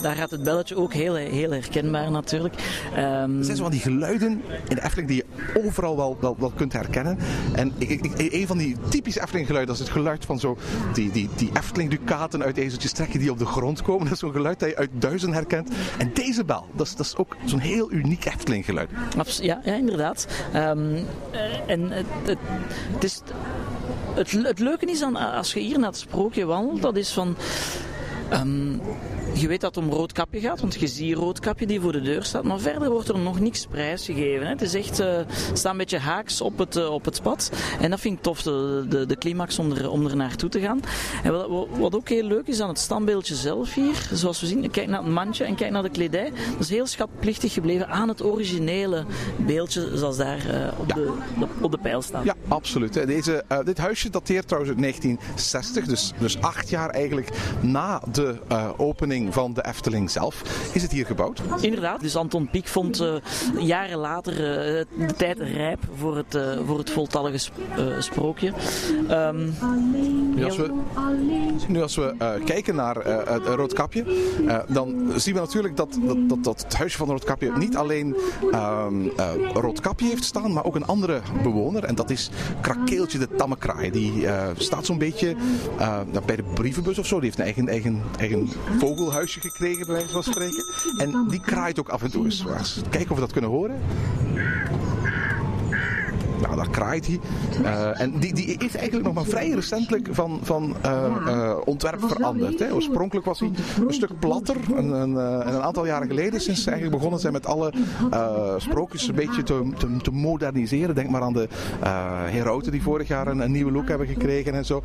Daar 0.02 0.14
gaat 0.16 0.30
het 0.30 0.42
belletje 0.42 0.76
ook 0.76 0.92
heel, 0.92 1.14
heel 1.14 1.50
herkenbaar 1.50 2.10
natuurlijk. 2.10 2.54
Ehm, 2.94 3.38
Er 3.38 3.44
zijn 3.44 3.56
zo 3.56 3.62
van 3.62 3.72
die 3.72 3.80
geluiden 3.80 4.42
in 4.68 4.74
de 4.76 4.82
Efteling 4.84 5.08
die 5.08 5.16
je 5.16 5.60
overal 5.64 5.96
wel, 5.96 6.16
wel, 6.20 6.36
wel 6.38 6.52
kunt 6.56 6.72
herkennen. 6.72 7.18
En 7.54 7.72
ik, 7.78 7.90
ik, 7.90 8.32
een 8.32 8.46
van 8.46 8.58
die 8.58 8.76
typische 8.88 9.20
Efteling 9.22 9.46
geluiden, 9.46 9.74
dat 9.74 9.82
is 9.82 9.88
het 9.90 9.98
geluid 10.02 10.24
van 10.24 10.38
zo 10.38 10.56
die, 10.94 11.10
die, 11.10 11.28
die 11.36 11.50
Efteling 11.56 11.90
ducaten 11.90 12.42
uit 12.42 12.56
ezeltjes 12.56 12.92
trekken 12.92 13.18
die 13.20 13.30
op 13.30 13.38
de 13.38 13.46
grond 13.46 13.82
komen. 13.82 14.02
Dat 14.04 14.12
is 14.12 14.18
zo'n 14.18 14.32
geluid 14.32 14.60
dat 14.60 14.68
je 14.68 14.76
uit 14.76 14.90
duizend 14.92 15.32
herkent. 15.34 15.70
En 15.98 16.10
deze 16.14 16.44
bel, 16.44 16.66
dat 16.72 16.86
is, 16.86 16.96
dat 16.96 17.06
is 17.06 17.16
ook 17.16 17.36
zo'n 17.44 17.58
heel 17.58 17.92
uniek 17.92 18.24
Efteling 18.24 18.64
geluid. 18.64 18.90
Abs- 19.16 19.38
Ja, 19.38 19.60
ja 19.64 19.74
inderdaad. 19.74 20.26
Ehm, 20.52 20.94
eh, 21.30 21.40
en 21.66 21.90
het, 21.90 22.06
het, 22.24 22.38
het 22.94 23.04
is, 23.04 23.20
het, 24.14 24.30
het 24.30 24.58
leuke 24.58 24.86
is 24.86 24.98
dan, 24.98 25.16
als 25.16 25.52
je 25.52 25.60
hier 25.60 25.78
naar 25.78 25.88
het 25.88 25.98
sprookje 25.98 26.44
wandelt, 26.44 26.82
dat 26.82 26.96
is 26.96 27.12
van... 27.12 27.36
ehm, 28.28 28.72
je 29.34 29.48
weet 29.48 29.60
dat 29.60 29.74
het 29.74 29.84
om 29.84 29.90
Roodkapje 29.90 30.40
gaat, 30.40 30.60
want 30.60 30.74
je 30.74 30.86
ziet 30.86 31.14
Roodkapje 31.16 31.66
die 31.66 31.80
voor 31.80 31.92
de 31.92 32.00
deur 32.02 32.24
staat. 32.24 32.42
Maar 32.44 32.58
verder 32.60 32.90
wordt 32.90 33.08
er 33.08 33.18
nog 33.18 33.40
niks 33.40 33.66
prijsgegeven. 33.66 34.42
Hè. 34.46 34.52
Het 34.52 34.62
is 34.62 34.74
echt, 34.74 34.98
het 34.98 35.26
staat 35.52 35.72
een 35.72 35.78
beetje 35.78 35.98
haaks 35.98 36.40
op 36.40 36.58
het, 36.58 36.76
eh, 36.76 36.92
op 36.92 37.04
het 37.04 37.22
pad. 37.22 37.50
En 37.80 37.90
dat 37.90 38.00
vind 38.00 38.16
ik 38.16 38.22
tof, 38.22 38.42
de, 38.42 38.86
de, 38.88 39.06
de 39.06 39.16
climax 39.18 39.58
om 39.58 39.72
er, 39.72 39.90
om 39.90 40.06
er 40.06 40.16
naartoe 40.16 40.48
te 40.48 40.60
gaan. 40.60 40.80
En 41.22 41.32
wat, 41.32 41.66
wat- 41.78 41.94
ook 41.94 42.08
heel 42.08 42.22
leuk 42.24 42.46
is 42.46 42.60
aan 42.60 42.68
het 42.68 42.78
standbeeldje 42.78 43.34
zelf 43.34 43.74
hier, 43.74 44.08
zoals 44.12 44.40
we 44.40 44.46
zien, 44.46 44.70
kijk 44.70 44.88
naar 44.88 45.02
het 45.02 45.12
mandje 45.12 45.44
en 45.44 45.54
kijk 45.54 45.70
naar 45.70 45.82
de 45.82 45.88
kledij. 45.90 46.32
Dat 46.52 46.60
is 46.60 46.68
heel 46.70 46.86
schatplichtig 46.86 47.52
gebleven 47.52 47.88
aan 47.88 48.08
het 48.08 48.22
originele 48.24 49.04
beeldje 49.36 49.90
zoals 49.96 50.16
daar 50.16 50.48
eh, 50.48 50.78
op, 50.80 50.88
de, 50.94 51.12
op, 51.40 51.48
op 51.60 51.70
de 51.70 51.78
pijl 51.78 52.02
staat. 52.02 52.24
Ja, 52.24 52.34
absoluut. 52.48 52.92
Deze, 52.92 53.44
dit 53.64 53.78
huisje 53.78 54.10
dateert 54.10 54.46
trouwens 54.48 54.72
uit 54.74 54.82
1960, 54.82 55.84
dus, 55.86 56.12
dus 56.18 56.40
acht 56.40 56.68
jaar 56.70 56.90
eigenlijk 56.90 57.28
na 57.60 58.02
de 58.14 58.36
eh, 58.48 58.68
opening 58.76 59.34
van 59.34 59.52
de 59.54 59.64
Efteling 59.66 60.10
zelf, 60.10 60.42
is 60.72 60.82
het 60.82 60.92
hier 60.92 61.06
gebouwd. 61.06 61.42
Inderdaad, 61.60 62.00
dus 62.00 62.16
Anton 62.16 62.48
Pieck 62.50 62.68
vond 62.68 63.00
eh, 63.00 63.14
jaren 63.58 63.98
later 63.98 64.32
eh, 64.32 64.84
de 65.06 65.14
tijd 65.16 65.38
rijp 65.38 65.78
voor 65.96 66.16
het, 66.16 66.38
voor 66.66 66.78
het 66.78 66.90
voltallige 66.90 67.38
sp- 67.38 67.52
sprookje. 67.98 68.52
Ehm, 69.08 69.50
Nu 70.34 70.44
als 70.44 70.56
we, 70.56 70.72
nu 71.68 71.82
als 71.82 71.96
we 71.96 72.40
kijken 72.44 72.74
naar 72.74 72.96
het 73.28 73.46
Roodkapje, 73.46 74.04
dan 74.68 75.12
zien 75.16 75.34
we 75.34 75.40
natuurlijk 75.40 75.76
dat, 75.76 75.98
dat, 76.02 76.28
dat, 76.28 76.44
dat 76.44 76.62
het 76.62 76.76
huisje 76.76 76.96
van 76.96 77.08
Roodkapje 77.08 77.52
niet 77.58 77.76
alleen 77.76 78.16
ehm, 78.52 79.08
eh, 79.16 79.30
Roodkapje 79.52 80.06
heeft 80.06 80.24
staan, 80.24 80.52
maar 80.52 80.64
ook 80.64 80.74
een 80.74 80.86
andere 80.86 81.20
bewoner. 81.42 81.84
En 81.84 81.94
dat 81.94 82.10
is 82.10 82.30
Krakeeltje 82.60 83.18
de 83.18 83.28
Tamme 83.36 83.56
Kraai. 83.56 83.90
Die 83.90 84.26
staat 84.56 84.86
zo'n 84.86 84.98
beetje 84.98 85.36
bij 86.26 86.36
de 86.36 86.42
brievenbus 86.54 86.98
of 86.98 87.06
zo. 87.06 87.14
Die 87.14 87.24
heeft 87.24 87.38
een 87.38 87.44
eigen, 87.44 87.68
eigen, 87.68 88.02
eigen 88.18 88.48
vogelhuisje 88.78 89.40
gekregen, 89.40 89.86
bij 89.86 89.94
wijze 89.94 90.12
van 90.12 90.22
spreken. 90.22 90.64
En 90.98 91.26
die 91.28 91.40
kraait 91.40 91.78
ook 91.78 91.88
af 91.88 92.02
en 92.02 92.10
toe 92.10 92.24
eens. 92.24 92.44
Kijken 92.90 93.10
of 93.10 93.14
we 93.14 93.20
dat 93.20 93.32
kunnen 93.32 93.50
horen. 93.50 93.80
Nou, 96.54 96.66
daar 96.66 96.76
kraait 96.76 97.06
hij. 97.06 97.20
Eh, 97.62 98.00
en 98.00 98.18
die, 98.18 98.34
die 98.34 98.46
is 98.46 98.76
eigenlijk 98.76 99.04
nog 99.04 99.14
maar 99.14 99.24
vrij 99.24 99.50
recentelijk 99.50 100.08
van, 100.10 100.38
van 100.42 100.76
eh, 100.82 101.04
eh, 101.26 101.56
ontwerp 101.64 102.00
veranderd. 102.00 102.58
Hè. 102.58 102.72
Oorspronkelijk 102.72 103.26
was 103.26 103.40
hij 103.40 103.50
een 103.86 103.94
stuk 103.94 104.18
platter. 104.18 104.56
En, 104.76 104.94
en, 104.94 105.16
en 105.44 105.54
een 105.54 105.62
aantal 105.62 105.86
jaren 105.86 106.08
geleden, 106.08 106.40
sinds 106.40 106.62
ze 106.62 106.70
eigenlijk 106.70 106.96
begonnen 106.96 107.20
zijn 107.20 107.32
met 107.32 107.46
alle 107.46 107.72
sprookjes 108.56 109.08
een 109.08 109.14
beetje 109.14 109.42
te, 109.42 109.70
te, 109.78 109.96
te 110.02 110.10
moderniseren. 110.10 110.94
Denk 110.94 111.10
maar 111.10 111.22
aan 111.22 111.32
de 111.32 111.48
herauten 112.30 112.72
die 112.72 112.82
vorig 112.82 113.08
jaar 113.08 113.26
een, 113.26 113.38
een 113.40 113.52
nieuwe 113.52 113.72
look 113.72 113.88
hebben 113.88 114.06
gekregen 114.06 114.54
en 114.54 114.64
zo. 114.64 114.82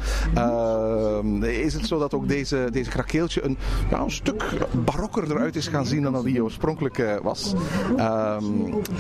Is 1.42 1.74
het 1.74 1.86
zo 1.86 2.00
dat 2.00 2.14
ook 2.14 2.28
deze, 2.28 2.68
deze 2.72 2.90
krakeeltje 2.90 3.44
een, 3.44 3.58
ja, 3.90 4.00
een 4.00 4.12
stuk 4.12 4.44
barokker 4.86 5.32
eruit 5.32 5.56
is 5.56 5.68
gaan 5.68 5.86
zien 5.86 6.04
dan 6.04 6.14
dat 6.14 6.24
hij 6.24 6.40
oorspronkelijk 6.40 7.20
was. 7.22 7.54
Ehm 7.98 8.44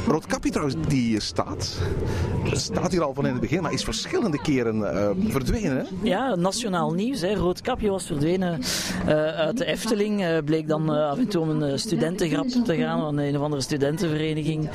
Roodkapje 0.08 0.50
trouwens, 0.50 0.78
die 0.88 1.02
hier 1.02 1.22
staat 1.22 1.78
staat 2.60 2.92
hier 2.92 3.04
al 3.04 3.14
van 3.14 3.26
in 3.26 3.32
het 3.32 3.42
begin, 3.42 3.62
maar 3.62 3.74
is 3.74 3.84
verschillende 3.84 4.42
keren 4.42 4.94
eh, 4.94 5.10
verdwenen. 5.28 5.78
Hè? 5.78 5.84
ja, 6.02 6.36
nationaal 6.36 6.92
nieuws. 6.92 7.22
Hè. 7.22 7.34
Roodkapje 7.34 7.90
was 7.90 8.06
verdwenen 8.06 8.60
eh, 9.06 9.16
uit 9.26 9.58
de 9.58 9.66
Efteling. 9.66 10.24
Eh, 10.24 10.38
bleek 10.46 10.68
dan 10.68 10.90
af 10.90 11.18
en 11.18 11.28
toe 11.28 11.42
om 11.42 11.50
een 11.50 11.80
studentengrap 11.80 12.48
te 12.48 12.76
gaan 12.76 13.00
van 13.00 13.18
een 13.18 13.38
of 13.38 13.44
andere 13.44 13.62
studentenvereniging. 13.62 14.70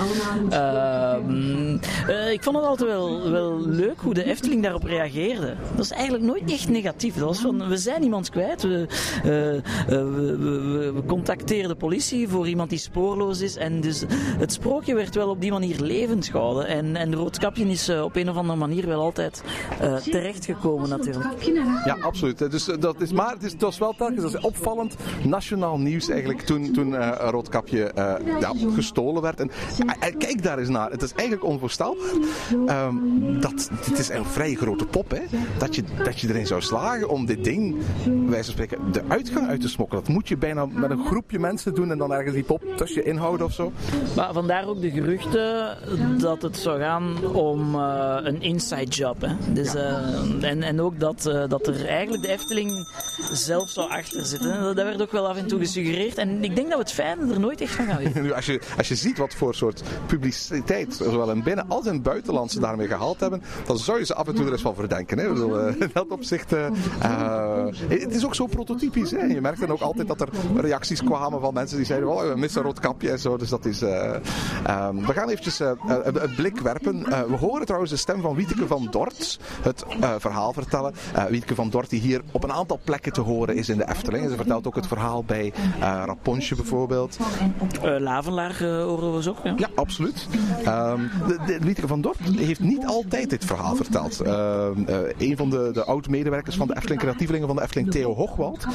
Ehm, 0.50 1.78
eh, 2.06 2.32
ik 2.32 2.42
vond 2.42 2.56
het 2.56 2.64
altijd 2.64 2.90
wel, 2.90 3.30
wel 3.30 3.60
leuk 3.60 4.00
hoe 4.00 4.14
de 4.14 4.24
Efteling 4.24 4.62
daarop 4.62 4.84
reageerde. 4.84 5.54
Dat 5.74 5.84
is 5.84 5.90
eigenlijk 5.90 6.24
nooit 6.24 6.50
echt 6.50 6.68
negatief. 6.68 7.14
Dat 7.14 7.28
was 7.28 7.40
van, 7.40 7.68
we 7.68 7.76
zijn 7.76 8.02
iemand 8.02 8.30
kwijt. 8.30 8.62
We, 8.62 8.86
we, 9.22 10.92
we, 10.94 11.02
contacteren 11.06 11.68
de 11.68 11.74
politie 11.74 12.28
voor 12.28 12.48
iemand 12.48 12.70
die 12.70 12.78
spoorloos 12.78 13.40
is. 13.40 13.56
En 13.56 13.80
dus 13.80 14.04
het 14.38 14.52
sprookje 14.52 14.94
werd 14.94 15.14
wel 15.14 15.28
op 15.28 15.40
die 15.40 15.50
manier 15.50 15.80
levend 15.80 16.26
gehouden. 16.26 16.66
En, 16.66 16.96
en 16.96 17.14
Roodkapje 17.14 17.64
is 17.74 17.88
uh, 17.88 18.02
op 18.02 18.16
een 18.16 18.28
of 18.28 18.36
andere 18.36 18.58
manier 18.58 18.86
wel 18.86 19.00
altijd 19.00 19.42
uh, 19.82 19.96
terechtgekomen 19.96 20.88
natuurlijk. 20.88 21.24
Ja, 21.84 21.96
absoluut. 22.00 22.50
Dus, 22.50 22.64
dat 22.64 23.00
is, 23.00 23.12
maar 23.12 23.32
het, 23.32 23.42
is, 23.42 23.52
het 23.52 23.60
was 23.60 23.78
wel 23.78 23.94
telkens 23.96 24.22
dat 24.22 24.34
is 24.34 24.40
opvallend 24.40 24.96
nationaal 25.24 25.78
nieuws 25.78 26.08
eigenlijk 26.08 26.40
toen, 26.40 26.72
toen 26.72 27.12
Roodkapje 27.12 27.92
ja, 28.40 28.52
gestolen 28.74 29.22
werd. 29.22 29.40
En, 29.40 29.50
kijk 30.18 30.42
daar 30.42 30.58
eens 30.58 30.68
naar. 30.68 30.90
Het 30.90 31.02
is 31.02 31.12
eigenlijk 31.12 31.48
onvoorstelbaar. 31.48 32.12
Um, 32.86 33.40
dat, 33.40 33.70
het 33.84 33.98
is 33.98 34.08
een 34.08 34.24
vrij 34.24 34.54
grote 34.54 34.86
pop, 34.86 35.10
hè. 35.10 35.22
Dat 35.58 35.74
je, 35.74 35.84
dat 36.04 36.20
je 36.20 36.28
erin 36.28 36.46
zou 36.46 36.60
slagen 36.60 37.08
om 37.08 37.26
dit 37.26 37.44
ding, 37.44 37.76
wij 38.26 38.44
van 38.44 38.52
spreken, 38.52 38.92
de 38.92 39.02
uitgang 39.08 39.48
uit 39.48 39.60
te 39.60 39.68
smokkelen. 39.68 40.04
Dat 40.04 40.12
moet 40.12 40.28
je 40.28 40.36
bijna 40.36 40.66
met 40.66 40.90
een 40.90 41.06
groepje 41.06 41.38
mensen 41.38 41.74
doen 41.74 41.90
en 41.90 41.98
dan 41.98 42.12
ergens 42.12 42.34
die 42.34 42.44
pop 42.44 42.62
tussen 42.76 43.02
je 43.02 43.08
inhouden 43.08 43.46
of 43.46 43.52
zo. 43.52 43.72
Maar 44.16 44.32
vandaar 44.32 44.66
ook 44.66 44.80
de 44.80 44.90
geruchten 44.90 45.76
dat 46.18 46.42
het 46.42 46.56
zou 46.56 46.80
gaan 46.80 47.24
om 47.32 47.63
uh, 47.74 48.16
een 48.22 48.42
inside 48.42 48.84
job. 48.84 49.20
Hè. 49.20 49.52
Dus, 49.52 49.74
uh, 49.74 50.44
en, 50.50 50.62
en 50.62 50.80
ook 50.80 51.00
dat, 51.00 51.26
uh, 51.26 51.48
dat 51.48 51.66
er 51.66 51.86
eigenlijk 51.86 52.22
de 52.22 52.28
Efteling 52.28 52.88
zelf 53.32 53.68
zou 53.70 53.90
achter 53.90 54.26
zitten. 54.26 54.62
Dat 54.62 54.74
werd 54.74 55.02
ook 55.02 55.12
wel 55.12 55.28
af 55.28 55.36
en 55.36 55.46
toe 55.46 55.58
gesuggereerd. 55.58 56.18
En 56.18 56.44
ik 56.44 56.54
denk 56.54 56.68
dat 56.68 56.76
we 56.76 56.82
het 56.82 56.92
fijne 56.92 57.32
er 57.32 57.40
nooit 57.40 57.60
echt 57.60 57.72
van 57.72 57.86
gaan 57.86 57.98
weten. 57.98 58.34
Als, 58.34 58.46
je, 58.46 58.60
als 58.76 58.88
je 58.88 58.94
ziet 58.94 59.18
wat 59.18 59.34
voor 59.34 59.54
soort 59.54 59.82
publiciteit, 60.06 60.94
zowel 60.94 61.30
in 61.30 61.42
binnen- 61.42 61.68
als 61.68 61.86
in 61.86 61.92
het 61.92 62.02
buitenland, 62.02 62.50
ze 62.52 62.60
daarmee 62.60 62.86
gehaald 62.86 63.20
hebben, 63.20 63.42
dan 63.66 63.78
zou 63.78 63.98
je 63.98 64.04
ze 64.04 64.14
af 64.14 64.26
en 64.28 64.34
toe 64.34 64.46
er 64.46 64.52
eens 64.52 64.62
van 64.62 64.74
verdenken. 64.74 65.18
Hè. 65.18 65.28
Bedoel, 65.28 65.58
in 65.68 65.90
dat 65.92 66.08
opzicht. 66.08 66.50
het 67.88 68.14
is 68.14 68.24
ook 68.24 68.34
zo 68.34 68.46
prototypisch. 68.46 69.10
Hè. 69.10 69.22
Je 69.22 69.40
merkt 69.40 69.60
dan 69.60 69.70
ook 69.70 69.80
altijd 69.80 70.08
dat 70.08 70.20
er 70.20 70.28
reacties 70.56 71.02
kwamen 71.02 71.40
van 71.40 71.54
mensen 71.54 71.76
die 71.76 71.86
zeiden: 71.86 72.08
oh, 72.08 72.28
we 72.32 72.38
missen 72.38 72.60
een 72.60 72.66
rood 72.66 72.80
kapje 72.80 73.10
en 73.10 73.18
zo. 73.18 73.36
Dus 73.36 73.48
dat 73.48 73.64
is. 73.64 73.82
Um, 73.82 75.06
we 75.06 75.12
gaan 75.12 75.28
eventjes 75.28 75.58
een 75.58 76.34
blik 76.36 76.60
werpen. 76.60 77.02
We 77.28 77.36
horen 77.36 77.53
trouwens 77.62 77.90
de 77.90 77.96
stem 77.96 78.20
van 78.20 78.34
Wieteke 78.34 78.66
van 78.66 78.88
Dort 78.90 79.38
het 79.62 79.84
uh, 80.00 80.14
verhaal 80.18 80.52
vertellen. 80.52 80.94
Wieteke 81.28 81.54
van 81.54 81.70
Dort 81.70 81.90
die 81.90 82.00
hier 82.00 82.22
op 82.32 82.44
een 82.44 82.52
aantal 82.52 82.80
plekken 82.84 83.12
te 83.12 83.20
horen 83.20 83.56
is 83.56 83.68
in 83.68 83.76
de 83.76 83.88
Efteling. 83.88 84.30
Ze 84.30 84.36
vertelt 84.36 84.66
ook 84.66 84.74
het 84.74 84.86
verhaal 84.86 85.24
bij 85.24 85.52
Raponsje 85.80 86.54
bijvoorbeeld. 86.54 87.18
Lavenlaar 87.98 88.64
horen 88.64 89.14
we 89.14 89.22
zo 89.22 89.30
ook. 89.30 89.44
Ja, 89.44 89.54
ja 89.56 89.68
absoluut. 89.74 90.26
Um, 90.66 91.10
de, 91.26 91.38
de, 91.46 91.58
Wieteke 91.58 91.86
van 91.86 92.00
Dort 92.00 92.18
heeft 92.18 92.60
niet 92.60 92.86
altijd 92.86 93.30
dit 93.30 93.44
verhaal 93.44 93.76
verteld. 93.76 94.20
een 95.18 95.36
van 95.36 95.50
de, 95.50 95.70
de 95.72 95.84
oud-medewerkers 95.84 96.56
van 96.56 96.66
de 96.66 96.76
Efteling 96.76 97.00
Creatievelingen 97.00 97.46
van 97.46 97.56
de 97.56 97.62
Efteling, 97.62 97.90
Theo 97.90 98.14
Hochwald, 98.14 98.66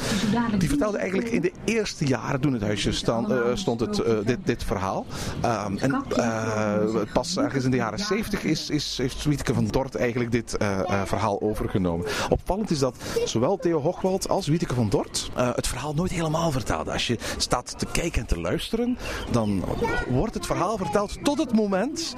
die 0.58 0.68
vertelde 0.68 0.98
eigenlijk 0.98 1.28
in 1.28 1.40
de 1.40 1.52
eerste 1.64 2.06
jaren 2.06 2.40
toen 2.40 2.52
het 2.52 2.62
huisje 2.62 2.92
stand, 2.92 3.32
stond 3.54 3.80
het, 3.80 4.02
dit, 4.24 4.38
dit 4.44 4.64
verhaal. 4.64 5.06
Um, 5.44 5.78
en 5.78 6.04
uh, 6.16 7.12
pas 7.12 7.36
ergens 7.36 7.64
in 7.64 7.70
de 7.70 7.76
jaren 7.76 7.98
70 7.98 8.44
is, 8.44 8.69
is, 8.70 8.98
heeft 8.98 9.24
Wieteke 9.24 9.54
van 9.54 9.66
Dort 9.66 9.94
eigenlijk 9.94 10.30
dit 10.30 10.56
uh, 10.62 10.68
uh, 10.68 11.02
verhaal 11.04 11.40
overgenomen. 11.40 12.06
Opvallend 12.28 12.70
is 12.70 12.78
dat 12.78 12.96
zowel 13.24 13.56
Theo 13.56 13.80
Hochwald 13.80 14.28
als 14.28 14.46
Wieteke 14.46 14.74
van 14.74 14.88
Dort 14.88 15.30
het 15.34 15.66
verhaal 15.66 15.94
nooit 15.94 16.10
helemaal 16.10 16.50
vertelden. 16.50 16.92
Als 16.92 17.06
je 17.06 17.18
staat 17.36 17.78
te 17.78 17.86
kijken 17.92 18.20
en 18.20 18.26
te 18.26 18.40
luisteren, 18.40 18.98
dan 19.30 19.64
wordt 20.08 20.34
het 20.34 20.46
verhaal 20.46 20.76
verteld 20.76 21.24
tot 21.24 21.38
het 21.38 21.52
moment 21.52 22.14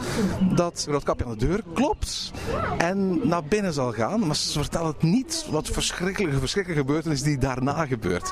dat 0.54 0.86
Roodkapje 0.88 1.24
aan 1.24 1.30
de 1.38 1.46
deur 1.46 1.62
klopt 1.74 2.30
en 2.78 3.28
naar 3.28 3.44
binnen 3.44 3.72
zal 3.72 3.92
gaan. 3.92 4.26
Maar 4.26 4.36
ze 4.36 4.60
vertellen 4.60 4.86
het 4.86 5.02
niet 5.02 5.46
wat 5.50 5.68
verschrikkelijke, 5.68 6.38
verschrikkelijke 6.38 6.84
gebeurtenis 6.84 7.22
die 7.22 7.38
daarna 7.38 7.86
gebeurt. 7.86 8.30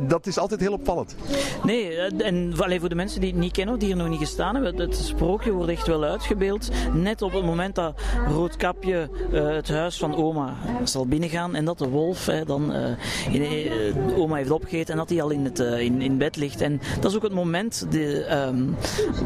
dat 0.00 0.26
is 0.26 0.38
altijd 0.38 0.60
heel 0.60 0.72
opvallend. 0.72 1.14
Nee, 1.62 1.96
en 1.96 2.54
alleen 2.58 2.80
voor 2.80 2.88
de 2.88 2.94
mensen 2.94 3.20
die 3.20 3.30
het 3.30 3.38
niet 3.38 3.52
kennen, 3.52 3.78
die 3.78 3.88
hier 3.88 3.96
nog 3.96 4.08
niet 4.08 4.18
gestaan 4.18 4.54
hebben, 4.54 4.80
het 4.80 4.96
sprookje 4.96 5.52
wordt 5.52 5.70
echt 5.70 5.86
wel 5.86 6.04
uitgebeeld. 6.04 6.70
Net 6.92 7.22
op 7.22 7.32
het 7.32 7.44
moment 7.44 7.74
dat 7.74 8.00
Roodkapje 8.28 9.10
uh, 9.32 9.48
het 9.48 9.68
huis 9.68 9.96
van 9.96 10.16
oma 10.16 10.54
zal 10.84 11.06
binnengaan 11.06 11.54
en 11.54 11.64
dat 11.64 11.78
de 11.78 11.88
wolf 11.88 12.26
hè, 12.26 12.44
dan 12.44 12.76
uh, 12.76 13.34
in, 13.34 13.42
uh, 13.42 14.18
oma 14.18 14.36
heeft 14.36 14.50
opgegeten 14.50 14.92
en 14.92 14.98
dat 14.98 15.08
hij 15.08 15.22
al 15.22 15.30
in, 15.30 15.44
het, 15.44 15.58
in, 15.58 16.00
in 16.00 16.18
bed 16.18 16.36
ligt. 16.36 16.60
En 16.60 16.80
dat 17.00 17.10
is 17.10 17.16
ook 17.16 17.22
het 17.22 17.32
moment 17.32 17.86
de, 17.90 18.36
um, 18.48 18.76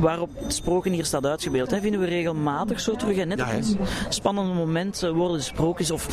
waarop 0.00 0.30
het 0.34 0.54
sprookje 0.54 0.90
hier 0.90 1.04
staat 1.04 1.26
uitgebeeld. 1.26 1.70
Hè. 1.70 1.80
Vinden 1.80 2.00
we 2.00 2.06
regelmatig 2.06 2.80
zo 2.80 2.94
terug. 2.94 3.16
En 3.16 3.28
net 3.28 3.40
op 3.40 3.48
een 3.48 3.76
spannende 4.08 4.54
moment 4.54 5.00
worden 5.00 5.36
de 5.36 5.42
sprookjes, 5.42 5.90
of 5.90 6.08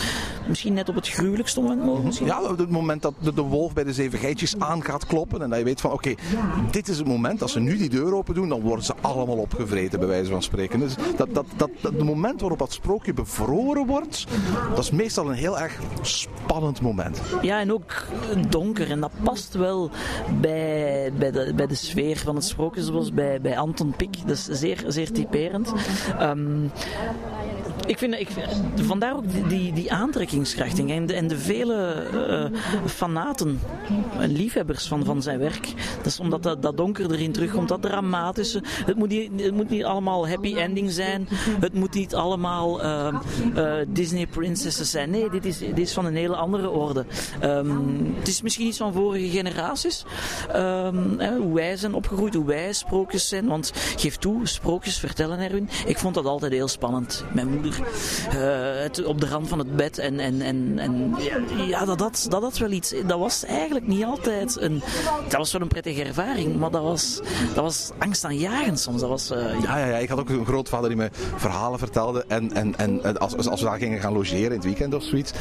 misschien 0.47 0.73
net 0.73 0.89
op 0.89 0.95
het 0.95 1.07
gruwelijkste 1.07 1.61
moment 1.61 1.83
mogelijk. 1.83 2.19
Ja, 2.19 2.41
op 2.41 2.57
het 2.57 2.69
moment 2.69 3.01
dat 3.01 3.13
de, 3.19 3.33
de, 3.33 3.41
wolf 3.41 3.73
bij 3.73 3.83
de 3.83 3.93
zeven 3.93 4.19
geitjes 4.19 4.59
aan 4.59 4.83
gaat 4.83 5.05
kloppen 5.05 5.41
en 5.41 5.49
dat 5.49 5.59
je 5.59 5.65
weet 5.65 5.81
van 5.81 5.91
oké, 5.91 6.09
okay, 6.09 6.41
dit 6.71 6.87
is 6.87 6.97
het 6.97 7.07
moment, 7.07 7.41
als 7.41 7.51
ze 7.51 7.59
nu 7.59 7.77
die 7.77 7.89
deur 7.89 8.13
open 8.13 8.33
doen, 8.33 8.49
dan 8.49 8.61
worden 8.61 8.85
ze 8.85 8.93
allemaal 9.01 9.37
opgevreten, 9.37 9.99
bij 9.99 10.07
wijze 10.07 10.31
van 10.31 10.43
spreken. 10.43 10.79
Dus 10.79 10.95
dat, 11.17 11.33
dat, 11.33 11.45
dat, 11.55 11.69
dat 11.81 11.97
moment 11.97 12.41
waarop 12.41 12.59
dat 12.59 12.71
sprookje 12.71 13.13
bevroren 13.13 13.85
wordt, 13.85 14.25
dat 14.69 14.83
is 14.83 14.91
meestal 14.91 15.29
een 15.29 15.35
heel 15.35 15.59
erg 15.59 15.79
spannend 16.01 16.81
moment. 16.81 17.21
Ja, 17.41 17.59
en 17.59 17.73
ook 17.73 18.05
donker. 18.49 18.91
En 18.91 18.99
dat 18.99 19.11
past 19.23 19.53
wel 19.53 19.89
bij, 20.41 21.11
bij, 21.17 21.31
de, 21.31 21.53
bij 21.55 21.67
de 21.67 21.75
sfeer 21.75 22.17
van 22.17 22.35
het 22.35 22.43
sprookjesbos, 22.43 23.13
bij, 23.13 23.41
bij 23.41 23.57
Anton 23.57 23.93
Pik. 23.97 24.27
Dat 24.27 24.37
is 24.37 24.45
zeer, 24.45 24.83
zeer 24.87 25.11
typerend. 25.11 25.73
Um, 26.21 26.71
ik 27.85 27.97
vind, 27.97 28.13
ik, 28.13 28.29
vandaar 28.75 29.15
ook 29.15 29.49
die, 29.49 29.73
die, 29.73 29.91
aantrekkingskracht 29.91 30.79
en 30.79 31.05
de, 31.05 31.13
en 31.13 31.27
de 31.27 31.37
vele 31.37 32.03
uh, 32.53 32.59
fanaten 32.85 33.59
en 34.19 34.31
liefhebbers 34.31 34.87
van, 34.87 35.05
van 35.05 35.21
zijn 35.21 35.39
werk. 35.39 35.73
Dat 35.97 36.05
is 36.05 36.19
omdat 36.19 36.43
dat, 36.43 36.77
donker 36.77 37.11
erin 37.11 37.31
terugkomt, 37.31 37.67
dat 37.67 37.81
dramatische. 37.81 38.61
Het 38.85 38.95
moet, 38.95 39.09
niet, 39.09 39.41
het 39.41 39.53
moet 39.53 39.69
niet 39.69 39.83
allemaal 39.83 40.27
happy 40.27 40.55
ending 40.55 40.91
zijn. 40.91 41.27
Het 41.59 41.73
moet 41.73 41.93
niet 41.93 42.15
allemaal 42.15 42.83
uh, 42.83 43.17
Disney 43.87 44.27
princesses 44.27 44.91
zijn. 44.91 45.09
Nee, 45.09 45.29
dit 45.29 45.45
is, 45.45 45.57
dit 45.57 45.79
is 45.79 45.93
van 45.93 46.05
een 46.05 46.15
hele 46.15 46.35
andere 46.35 46.69
orde. 46.69 47.05
Um, 47.43 48.13
het 48.17 48.27
is 48.27 48.41
misschien 48.41 48.67
iets 48.67 48.77
van 48.77 48.93
vorige 48.93 49.29
generaties. 49.29 50.05
Hè, 51.17 51.37
hoe 51.37 51.53
wij 51.53 51.77
zijn 51.77 51.93
opgegroeid, 51.93 52.33
hoe 52.33 52.45
wij 52.45 52.73
sprookjes 52.73 53.27
zijn. 53.27 53.47
Want 53.47 53.71
geef 53.97 54.15
toe, 54.15 54.47
sprookjes 54.47 54.97
vertellen 54.97 55.39
erin. 55.39 55.69
Ik 55.85 55.97
vond 55.97 56.15
dat 56.15 56.25
altijd 56.25 56.51
heel 56.51 56.67
spannend. 56.67 57.25
Mijn 57.33 57.47
moeder 57.47 57.74
het, 58.29 59.03
op 59.05 59.21
de 59.21 59.27
rand 59.27 59.47
van 59.47 59.59
het 59.59 59.75
bed. 59.75 59.97
En, 59.97 60.19
en, 60.19 60.41
en, 60.41 60.79
en 60.79 61.15
ja, 61.67 61.85
dat, 61.85 61.97
dat, 61.97 62.25
dat 62.29 62.57
wel 62.57 62.71
iets. 62.71 62.93
Dat 63.05 63.19
was 63.19 63.45
eigenlijk 63.45 63.87
niet 63.87 64.03
altijd 64.03 64.61
een. 64.61 64.83
Dat 65.27 65.37
was 65.37 65.51
wel 65.51 65.61
een 65.61 65.67
prettige 65.67 66.03
ervaring, 66.03 66.55
maar 66.55 66.71
dat 66.71 66.83
was, 66.83 67.21
dat 67.53 67.63
was 67.63 67.91
angstaanjagend 67.97 68.79
soms. 68.79 69.01
Dat 69.01 69.09
was, 69.09 69.31
uh, 69.31 69.61
ja. 69.61 69.77
ja. 69.77 69.85
Ja, 69.85 69.97
ik 69.97 70.09
had 70.09 70.19
ook 70.19 70.29
een 70.29 70.45
grootvader 70.45 70.89
die 70.89 70.97
me 70.97 71.09
verhalen 71.35 71.79
vertelde. 71.79 72.25
En, 72.27 72.53
en, 72.53 72.77
en 72.77 73.17
als, 73.17 73.47
als 73.47 73.61
we 73.61 73.67
daar 73.67 73.77
gingen 73.77 73.99
gaan 73.99 74.13
logeren 74.13 74.45
in 74.45 74.51
het 74.51 74.63
weekend 74.63 74.93
of 74.93 75.03
zoiets, 75.03 75.31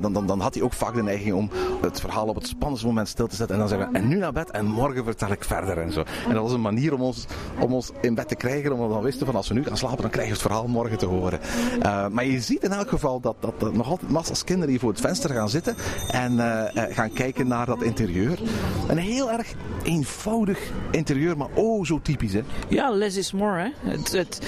dan, 0.00 0.12
dan, 0.12 0.26
dan 0.26 0.40
had 0.40 0.54
hij 0.54 0.62
ook 0.62 0.72
vaak 0.72 0.94
de 0.94 1.02
neiging 1.02 1.34
om 1.34 1.50
het 1.80 2.00
verhaal 2.00 2.26
op 2.26 2.34
het 2.34 2.46
spannendste 2.46 2.86
moment 2.86 3.08
stil 3.08 3.26
te 3.26 3.36
zetten. 3.36 3.54
En 3.54 3.60
dan 3.60 3.70
zeggen 3.70 3.92
we, 3.92 3.98
en 3.98 4.08
nu 4.08 4.16
naar 4.16 4.32
bed 4.32 4.50
en 4.50 4.66
morgen 4.66 5.04
vertel 5.04 5.30
ik 5.30 5.44
verder 5.44 5.78
en 5.78 5.92
zo. 5.92 6.04
En 6.28 6.34
dat 6.34 6.42
was 6.42 6.52
een 6.52 6.60
manier 6.60 6.94
om 6.94 7.00
ons, 7.00 7.26
om 7.60 7.72
ons 7.72 7.90
in 8.00 8.14
bed 8.14 8.28
te 8.28 8.34
krijgen, 8.34 8.72
omdat 8.72 8.88
we 8.88 8.94
dan 8.94 9.02
wisten 9.02 9.26
van 9.26 9.34
als 9.34 9.48
we 9.48 9.54
nu 9.54 9.64
gaan 9.64 9.76
slapen, 9.76 10.00
dan 10.00 10.10
krijgen 10.10 10.34
we 10.34 10.38
het 10.38 10.48
verhaal 10.48 10.66
morgen 10.66 10.98
te 10.98 11.06
horen. 11.06 11.40
Uh, 11.82 12.08
maar 12.08 12.24
je 12.24 12.40
ziet 12.40 12.62
in 12.62 12.72
elk 12.72 12.88
geval 12.88 13.20
dat, 13.20 13.36
dat 13.40 13.62
er 13.62 13.72
nog 13.72 13.88
altijd 13.88 14.10
massa's 14.10 14.44
kinderen 14.44 14.70
hier 14.70 14.80
voor 14.80 14.90
het 14.90 15.00
venster 15.00 15.30
gaan 15.30 15.48
zitten 15.48 15.76
en 16.10 16.32
uh, 16.32 16.62
gaan 16.74 17.12
kijken 17.12 17.48
naar 17.48 17.66
dat 17.66 17.82
interieur. 17.82 18.38
Een 18.88 18.98
heel 18.98 19.32
erg 19.32 19.54
eenvoudig 19.82 20.58
interieur, 20.90 21.36
maar 21.36 21.48
oh 21.54 21.84
zo 21.84 22.00
typisch 22.02 22.32
hè? 22.32 22.42
Ja, 22.68 22.90
less 22.90 23.16
is 23.16 23.32
more 23.32 23.58
hè. 23.58 23.90
Het, 23.90 24.12
het, 24.12 24.40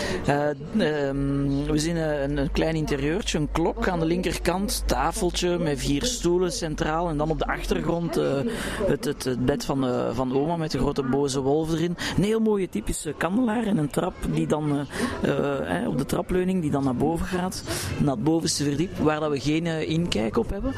uh, 0.77 1.07
um, 1.09 1.65
we 1.67 1.79
zien 1.79 1.97
een, 1.97 2.37
een, 2.37 2.51
klein 2.51 2.75
interieurtje, 2.75 3.39
een 3.39 3.53
klok 3.53 3.89
aan 3.89 4.01
de 4.01 4.07
linkerkant, 4.07 4.83
tafeltje 4.87 5.59
met 5.59 5.79
vier 5.79 6.05
stoelen 6.05 6.53
centraal 6.53 7.09
en 7.09 7.17
dan 7.17 7.31
op 7.31 7.39
de 7.39 7.47
achtergrond 7.47 8.15
het, 8.15 9.05
het, 9.05 9.25
het, 9.25 9.45
bed 9.45 9.65
van, 9.65 9.87
van 10.15 10.37
oma 10.37 10.57
met 10.57 10.71
de 10.71 10.79
grote 10.79 11.03
boze 11.03 11.41
wolf 11.41 11.73
erin. 11.73 11.97
Een 12.17 12.23
heel 12.23 12.41
mooie 12.41 12.69
typische 12.69 13.15
kandelaar 13.17 13.65
en 13.65 13.77
een 13.77 13.91
trap 13.91 14.15
die 14.33 14.47
dan 14.47 14.87
op 15.87 15.99
de 15.99 16.07
trapleuning 16.07 16.61
die 16.61 16.71
dan 16.71 16.89
naar 16.91 17.09
boven 17.09 17.27
gaat, 17.27 17.63
naar 17.99 18.15
het 18.15 18.25
bovenste 18.25 18.65
verdiep, 18.65 18.99
waar 18.99 19.21
dat 19.21 19.31
we 19.31 19.41
geen 19.41 19.65
uh, 19.65 19.89
inkijk 19.89 20.37
op 20.37 20.51
hebben. 20.51 20.75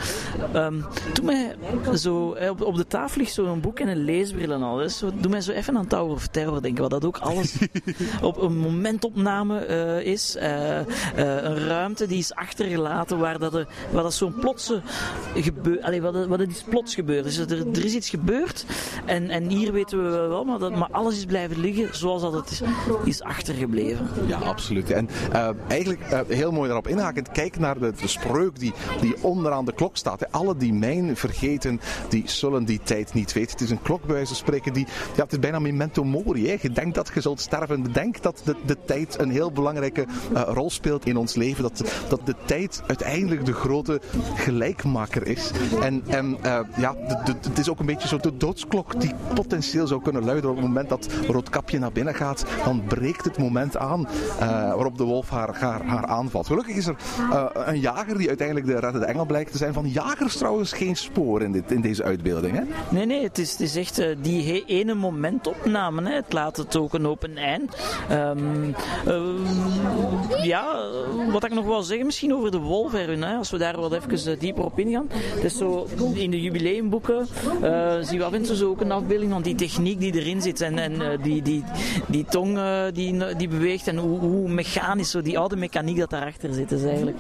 Um, 0.54 0.84
doe 1.12 1.24
mij 1.24 1.56
zo, 1.96 2.36
op, 2.48 2.62
op, 2.62 2.76
de 2.76 2.86
tafel 2.86 3.20
ligt 3.20 3.32
zo'n 3.32 3.60
boek 3.60 3.78
en 3.78 3.88
een 3.88 4.04
leesbril 4.04 4.52
en 4.52 4.62
al. 4.62 4.88
Zo, 4.88 5.10
doe 5.20 5.30
mij 5.30 5.40
zo 5.40 5.52
even 5.52 5.76
aan 5.76 5.86
Tower 5.86 6.14
of 6.14 6.26
Terror 6.26 6.62
denken, 6.62 6.82
wat 6.82 6.90
dat 6.90 7.04
ook 7.04 7.18
alles 7.18 7.58
op 8.22 8.42
een 8.42 8.58
momentopname 8.58 9.68
uh, 9.68 10.12
is. 10.12 10.36
een 11.14 11.66
ruimte 11.66 12.06
die 12.06 12.18
is 12.18 12.34
achtergelaten 12.34 13.18
waar 13.18 13.38
dat, 13.38 13.54
er, 13.54 13.66
waar 13.92 14.02
dat 14.02 14.14
zo'n 14.14 14.34
plotse 14.34 14.80
gebeur, 15.34 15.82
allee, 15.82 16.02
wat, 16.02 16.26
wat 16.26 16.40
er 16.40 16.48
is 16.48 16.62
plots 16.62 16.94
gebeurd. 16.94 17.24
Dus 17.24 17.38
er, 17.38 17.66
er 17.72 17.84
is 17.84 17.94
iets 17.94 18.10
gebeurd 18.10 18.64
en, 19.04 19.30
en 19.30 19.48
hier 19.48 19.72
weten 19.72 20.02
we 20.02 20.10
wel, 20.10 20.44
maar, 20.44 20.58
dat, 20.58 20.76
maar 20.76 20.88
alles 20.90 21.16
is 21.16 21.24
blijven 21.24 21.60
liggen 21.60 21.96
zoals 21.96 22.22
dat 22.22 22.32
het 22.32 22.50
is, 22.50 22.62
is 23.04 23.22
achtergebleven. 23.22 24.08
Ja, 24.26 24.38
absoluut. 24.38 24.90
En 24.90 25.08
eigenlijk 25.68 26.01
uh, 26.12 26.20
heel 26.28 26.52
mooi 26.52 26.66
daarop 26.66 26.88
inhakend, 26.88 27.30
kijk 27.30 27.58
naar 27.58 27.78
de, 27.78 27.92
spreuk 28.04 28.58
die, 28.58 28.72
die 29.00 29.14
onderaan 29.20 29.64
de 29.64 29.72
klok 29.72 29.96
staat. 29.96 30.32
Alle 30.32 30.56
die 30.56 30.72
mijn 30.72 31.16
vergeten, 31.16 31.80
die 32.08 32.22
zullen 32.26 32.64
die 32.64 32.80
tijd 32.82 33.14
niet 33.14 33.32
weten. 33.32 33.50
Het 33.50 33.60
is 33.60 33.70
een 33.70 33.82
klok 33.82 34.04
bij 34.04 34.14
wijze 34.14 34.26
van 34.26 34.36
spreken 34.36 34.72
die, 34.72 34.86
ja, 35.16 35.22
het 35.22 35.32
is 35.32 35.38
bijna 35.38 35.58
memento 35.58 36.04
mori. 36.04 36.58
Je 36.62 36.70
denkt 36.70 36.94
dat 36.94 37.10
je 37.14 37.20
zult 37.20 37.40
sterven. 37.40 37.82
Bedenk 37.82 38.22
dat 38.22 38.42
de, 38.44 38.56
de 38.66 38.76
tijd 38.84 39.20
een 39.20 39.30
heel 39.30 39.52
belangrijke 39.52 40.06
uh, 40.32 40.42
rol 40.46 40.70
speelt 40.70 41.06
in 41.06 41.16
ons 41.16 41.34
leven. 41.34 41.62
Dat, 41.62 41.82
dat 42.08 42.26
de 42.26 42.34
tijd 42.44 42.82
uiteindelijk 42.86 43.44
de 43.46 43.52
grote 43.52 44.00
gelijkmaker 44.34 45.26
is. 45.26 45.50
En, 45.80 46.02
en 46.06 46.36
uh, 46.44 46.60
ja, 46.76 46.96
het 47.48 47.58
is 47.58 47.68
ook 47.68 47.80
een 47.80 47.86
beetje 47.86 48.08
zo 48.08 48.16
de 48.16 48.36
doodsklok 48.36 49.00
die 49.00 49.14
potentieel 49.34 49.86
zou 49.86 50.02
kunnen 50.02 50.24
luiden 50.24 50.50
op 50.50 50.56
het 50.56 50.66
moment 50.66 50.88
dat 50.88 51.08
Roodkapje 51.28 51.78
naar 51.78 51.92
binnen 51.92 52.14
gaat. 52.14 52.44
Dan 52.64 52.82
breekt 52.84 53.24
het 53.24 53.38
moment 53.38 53.76
aan 53.76 54.08
waarop 54.38 54.98
de 54.98 55.04
wolf 55.04 55.30
haar, 55.30 55.56
haar, 55.58 55.84
haar 55.92 56.06
aanvalt. 56.06 56.46
Gelukkig 56.46 56.76
is 56.76 56.86
er 56.86 56.96
uh, 57.18 57.44
een 57.52 57.80
jager 57.80 58.18
die 58.18 58.28
uiteindelijk 58.28 58.66
de 58.66 58.78
reddende 58.78 59.06
engel 59.06 59.24
blijkt 59.24 59.52
te 59.52 59.58
zijn. 59.58 59.72
Van 59.72 59.88
jagers 59.88 60.36
trouwens 60.36 60.72
geen 60.72 60.96
spoor 60.96 61.42
in, 61.42 61.52
dit, 61.52 61.70
in 61.70 61.80
deze 61.80 62.02
uitbeelding. 62.02 62.56
Hè? 62.56 62.62
Nee, 62.90 63.06
nee, 63.06 63.22
het 63.22 63.38
is, 63.38 63.50
het 63.50 63.60
is 63.60 63.76
echt 63.76 64.00
uh, 64.00 64.06
die 64.22 64.64
ene 64.66 64.94
momentopname. 64.94 66.02
Hè. 66.02 66.14
Het 66.14 66.32
laat 66.32 66.56
het 66.56 66.76
ook 66.76 66.94
een 66.94 67.06
open 67.06 67.36
eind. 67.36 67.76
Um, 68.10 68.74
ja, 70.42 70.76
wat 71.30 71.44
ik 71.44 71.54
nog 71.54 71.64
wel 71.64 71.82
zeggen 71.82 72.06
misschien 72.06 72.34
over 72.34 72.50
de. 72.50 72.70
Hè, 73.20 73.36
als 73.36 73.50
we 73.50 73.58
daar 73.58 73.80
wat 73.80 73.92
even 73.92 74.38
dieper 74.38 74.64
op 74.64 74.78
ingaan. 74.78 75.06
Het 75.10 75.44
is 75.44 75.56
zo, 75.56 75.86
in 76.14 76.30
de 76.30 76.40
jubileumboeken 76.40 77.26
zien 78.00 78.18
we 78.18 78.24
af 78.24 78.32
en 78.32 78.42
toe 78.42 78.56
zo 78.56 78.68
ook 78.68 78.80
een 78.80 78.92
afbeelding 78.92 79.32
van 79.32 79.42
die 79.42 79.54
techniek 79.54 80.00
die 80.00 80.14
erin 80.14 80.42
zit. 80.42 80.60
En, 80.60 80.78
en 80.78 81.20
die, 81.22 81.42
die, 81.42 81.64
die 82.06 82.24
tong 82.24 82.58
die, 82.92 83.36
die 83.36 83.48
beweegt 83.48 83.86
en 83.86 83.96
hoe, 83.96 84.18
hoe 84.18 84.48
mechanisch, 84.48 85.10
zo 85.10 85.22
die 85.22 85.38
oude 85.38 85.56
mechaniek 85.72 85.98
dat 85.98 86.10
daarachter 86.10 86.54
zit. 86.54 86.72
Is 86.72 86.84
eigenlijk, 86.84 87.18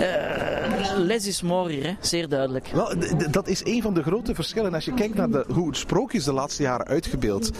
uh, 0.00 0.98
less 0.98 1.26
is 1.26 1.42
more 1.42 1.72
hier, 1.72 1.86
hè? 1.86 1.94
zeer 2.00 2.28
duidelijk. 2.28 2.66
Wel, 2.74 2.94
dat 3.30 3.48
is 3.48 3.64
een 3.64 3.82
van 3.82 3.94
de 3.94 4.02
grote 4.02 4.34
verschillen. 4.34 4.74
Als 4.74 4.84
je 4.84 4.94
kijkt 4.94 5.14
naar 5.14 5.28
hoe 5.52 5.76
sprookjes 5.76 6.24
de 6.24 6.32
laatste 6.32 6.62
jaren 6.62 6.86
uitgebeeld 6.86 7.50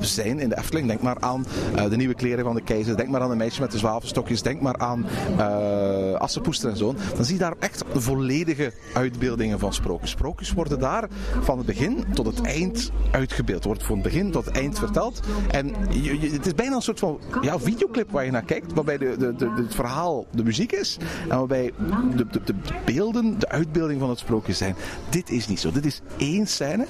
zijn 0.00 0.38
in 0.38 0.48
de 0.48 0.58
Efteling. 0.58 0.86
Denk 0.88 1.02
maar 1.02 1.16
aan 1.20 1.46
uh, 1.74 1.90
de 1.90 1.96
nieuwe 1.96 2.14
kleren 2.14 2.44
van 2.44 2.54
de 2.54 2.62
keizer. 2.62 2.96
Denk 2.96 3.08
maar 3.08 3.20
aan 3.20 3.30
de 3.30 3.36
meisje 3.36 3.60
met 3.60 3.72
de 3.72 3.78
zwavelstokjes. 3.78 4.42
Denk 4.42 4.60
maar 4.60 4.76
aan 4.76 5.06
uh, 5.38 6.14
Assepoester 6.14 6.70
en 6.70 6.76
zo. 6.76 6.94
Dan 7.14 7.24
zie 7.24 7.34
je 7.34 7.40
daar 7.40 7.54
echt 7.58 7.84
volledige 7.94 8.72
uitbeeldingen 8.94 9.58
van 9.58 9.72
sprookjes. 9.72 10.10
Sprookjes 10.10 10.52
worden 10.52 10.78
daar 10.78 11.08
van 11.40 11.56
het 11.56 11.66
begin 11.66 12.04
tot 12.14 12.26
het 12.26 12.40
eind 12.40 12.90
uitgebeeld. 13.10 13.64
Wordt 13.64 13.84
van 13.84 13.94
het 13.94 14.02
begin 14.02 14.30
tot 14.30 14.44
het 14.44 14.56
eind 14.56 14.78
verteld. 14.78 15.20
En 15.50 15.74
je, 15.90 16.18
het 16.18 16.46
is 16.46 16.54
bijna 16.54 16.74
een 16.74 16.82
soort 16.82 16.98
van 16.98 17.20
ja, 17.40 17.58
videoclip 17.58 18.10
waar 18.10 18.24
je 18.24 18.30
naar 18.30 18.44
kijkt, 18.44 18.72
waarbij 18.72 18.98
de, 18.98 19.16
de, 19.18 19.34
de, 19.34 19.50
het 19.56 19.74
verhaal 19.74 19.85
de 20.30 20.44
muziek 20.44 20.72
is 20.72 20.96
en 21.28 21.38
waarbij 21.38 21.72
de, 22.16 22.26
de, 22.26 22.40
de 22.44 22.54
beelden 22.84 23.38
de 23.38 23.48
uitbeelding 23.48 24.00
van 24.00 24.08
het 24.08 24.18
sprookje 24.18 24.52
zijn. 24.52 24.76
Dit 25.10 25.30
is 25.30 25.48
niet 25.48 25.60
zo. 25.60 25.70
Dit 25.70 25.86
is 25.86 26.00
één 26.16 26.46
scène 26.46 26.86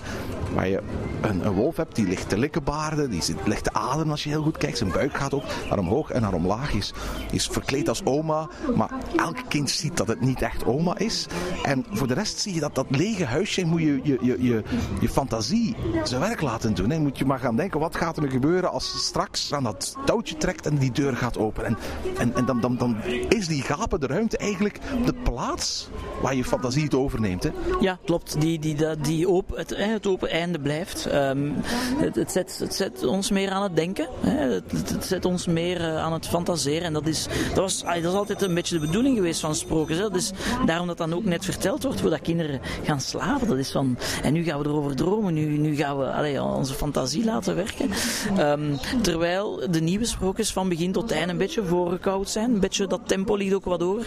waar 0.55 0.69
je 0.69 0.83
een, 1.21 1.53
wolf 1.53 1.77
hebt 1.77 1.95
die 1.95 2.07
ligt 2.07 2.29
te 2.29 2.39
likkenbaarden, 2.39 3.11
die 3.11 3.23
zit, 3.23 3.37
ligt 3.47 3.65
te 3.65 3.73
als 3.73 4.25
je 4.25 4.31
heel 4.31 4.43
goed 4.43 4.57
kijkt. 4.57 4.79
Zijn 4.79 4.93
buik 4.93 5.17
gaat 5.17 5.35
ook 5.35 5.45
naar 5.69 5.79
omhoog 5.79 6.11
en 6.11 6.21
naar 6.21 6.33
omlaag. 6.33 6.73
Is, 6.73 6.93
is 7.31 7.47
verkleed 7.47 7.89
als 7.89 8.05
oma, 8.05 8.49
maar 8.77 8.91
elk 9.17 9.37
kind 9.49 9.71
ziet 9.71 9.97
dat 9.97 10.09
het 10.09 10.21
niet 10.21 10.43
echt 10.43 10.65
oma 10.65 10.99
is. 10.99 11.27
En 11.63 11.85
voor 11.91 12.07
de 12.07 12.15
rest 12.15 12.39
zie 12.39 12.55
je 12.55 12.61
dat 12.61 12.75
dat 12.75 12.87
lege 12.89 13.25
huisje 13.25 13.65
moet 13.65 13.81
je 13.81 14.01
je, 14.03 14.19
je, 14.21 14.43
je, 14.43 14.63
je 15.01 15.09
fantasie 15.09 15.77
zijn 16.05 16.21
werk 16.21 16.41
laten 16.41 16.75
doen. 16.75 16.91
Hè. 16.91 16.99
Moet 16.99 17.19
je 17.19 17.25
maar 17.25 17.39
gaan 17.39 17.57
denken, 17.57 17.81
wat 17.81 17.97
gaat 17.97 18.17
er 18.17 18.31
gebeuren 18.31 18.71
als 18.71 19.05
straks 19.05 19.53
aan 19.53 19.63
dat 19.63 19.97
touwtje 20.05 20.37
trekt 20.37 20.67
en 20.67 20.79
die 20.79 20.93
deur 20.93 21.17
gaat 21.17 21.39
open. 21.39 21.65
En, 21.65 21.77
en, 22.19 22.35
en 22.35 22.45
dan, 22.45 22.61
dan 22.77 22.86
is 23.29 23.49
die 23.49 23.63
gapende 23.63 24.07
ruimte 24.07 24.37
eigenlijk 24.37 24.79
de 25.05 25.15
plaats 25.15 25.89
waar 26.23 26.35
je 26.35 26.45
fantasie 26.45 26.85
het 26.85 26.95
overneemt. 26.95 27.43
Hè? 27.43 27.51
Ja, 27.81 27.99
klopt. 28.05 28.41
Die, 28.41 28.59
die, 28.59 28.75
die, 28.75 28.87
die 29.03 29.29
open, 29.29 29.59
het, 29.59 29.77
het 29.77 30.07
open 30.07 30.31
einde 30.31 30.59
blijft. 30.59 31.15
Um, 31.15 31.55
het, 31.97 32.15
het, 32.15 32.33
zet, 32.33 32.59
het 32.59 32.75
zet 32.75 33.05
ons 33.05 33.31
meer 33.31 33.51
aan 33.51 33.63
het 33.63 33.77
denken. 33.77 34.09
Hè? 34.21 34.53
Het, 34.53 34.73
het, 34.73 35.05
zet 35.05 35.25
ons 35.25 35.47
meer 35.47 35.81
uh, 35.81 35.97
aan 35.97 36.13
het 36.13 36.27
fantaseren. 36.27 36.83
En 36.83 36.93
dat 36.93 37.07
is, 37.07 37.27
dat, 37.49 37.59
was, 37.59 37.83
dat 37.83 37.97
is 37.97 38.13
altijd 38.13 38.43
een 38.43 38.55
beetje 38.55 38.79
de 38.79 38.87
bedoeling 38.87 39.17
geweest 39.17 39.41
van 39.41 39.55
sprookjes. 39.55 40.11
Dus 40.13 40.31
daarom 40.67 40.87
dat 40.87 40.99
dan 40.99 41.15
ook 41.15 41.25
net 41.25 41.45
verteld 41.45 41.83
wordt, 41.83 42.01
hoe 42.01 42.11
dat 42.11 42.21
kinderen 42.21 42.61
gaan 42.83 43.01
slapen. 43.01 43.49
Dat 43.49 43.59
is 43.59 43.71
van, 43.71 43.99
en 44.23 44.33
nu 44.33 44.45
gaan 44.45 44.59
we 44.59 44.69
erover 44.69 44.97
dromen. 44.97 45.35
Nu, 45.35 45.59
nu 45.59 45.77
gaan 45.77 45.99
we 45.99 46.43
onze 46.43 46.75
fantasie 46.75 47.25
laten 47.25 47.57
werken. 47.57 47.91
Um, 48.39 48.79
terwijl 49.03 49.71
de 49.71 49.81
nieuwe 49.81 50.05
sprookjes 50.05 50.53
van 50.53 50.69
begin 50.69 50.93
tot 50.93 51.11
eind 51.11 51.31
een 51.31 51.37
beetje 51.37 51.65
voorgekoud 51.65 52.31
zijn. 52.31 52.61
Dat 52.77 53.01
tempo 53.07 53.35
ligt 53.35 53.55
ook 53.55 53.65
wat 53.65 53.79
door. 53.79 54.07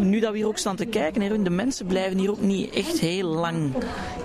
Nu 0.00 0.20
dat 0.20 0.30
we 0.30 0.36
hier 0.36 0.46
ook 0.46 0.58
staan 0.58 0.76
te 0.76 0.84
kijken, 0.84 1.44
de 1.44 1.50
mensen 1.50 1.86
blijven 1.86 2.18
hier 2.18 2.30
ook 2.30 2.40
niet 2.40 2.74
echt 2.74 2.98
heel 2.98 3.28
lang 3.28 3.72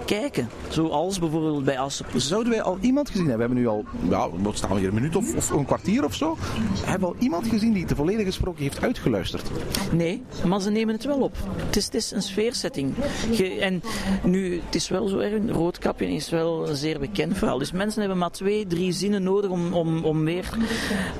kijken. 0.09 0.49
Zoals 0.69 1.19
bijvoorbeeld 1.19 1.63
bij 1.63 1.79
Assen. 1.79 2.05
Zouden 2.15 2.51
wij 2.51 2.61
al 2.61 2.77
iemand 2.81 3.09
gezien 3.09 3.27
hebben? 3.27 3.49
We 3.49 3.53
hebben 3.53 3.63
nu 3.63 3.67
al, 3.67 4.09
ja, 4.09 4.29
wat 4.41 4.57
staan 4.57 4.69
we 4.69 4.79
hier, 4.79 4.87
een 4.87 4.93
minuut 4.93 5.15
of, 5.15 5.35
of 5.35 5.49
een 5.49 5.65
kwartier 5.65 6.05
of 6.05 6.15
zo? 6.15 6.37
Hebben 6.85 7.09
we 7.09 7.15
al 7.15 7.21
iemand 7.21 7.47
gezien 7.47 7.73
die 7.73 7.85
de 7.85 7.95
volledige 7.95 8.31
sprookje 8.31 8.63
heeft 8.63 8.81
uitgeluisterd? 8.81 9.51
Nee, 9.91 10.23
maar 10.47 10.61
ze 10.61 10.69
nemen 10.71 10.95
het 10.95 11.03
wel 11.03 11.19
op. 11.19 11.35
Het 11.65 11.75
is, 11.75 11.85
het 11.85 11.93
is 11.93 12.11
een 12.11 12.21
sfeersetting. 12.21 12.93
Ge, 13.31 13.59
en 13.59 13.81
nu, 14.23 14.61
het 14.65 14.75
is 14.75 14.89
wel 14.89 15.07
zo 15.07 15.17
erg, 15.17 15.41
Roodkapje 15.47 16.07
is 16.07 16.29
wel 16.29 16.69
een 16.69 16.75
zeer 16.75 16.99
bekend 16.99 17.37
verhaal. 17.37 17.57
Dus 17.57 17.71
mensen 17.71 17.99
hebben 17.99 18.17
maar 18.17 18.31
twee, 18.31 18.67
drie 18.67 18.91
zinnen 18.91 19.23
nodig 19.23 19.49
om, 19.49 19.73
om, 19.73 20.03
om 20.03 20.25
weer 20.25 20.49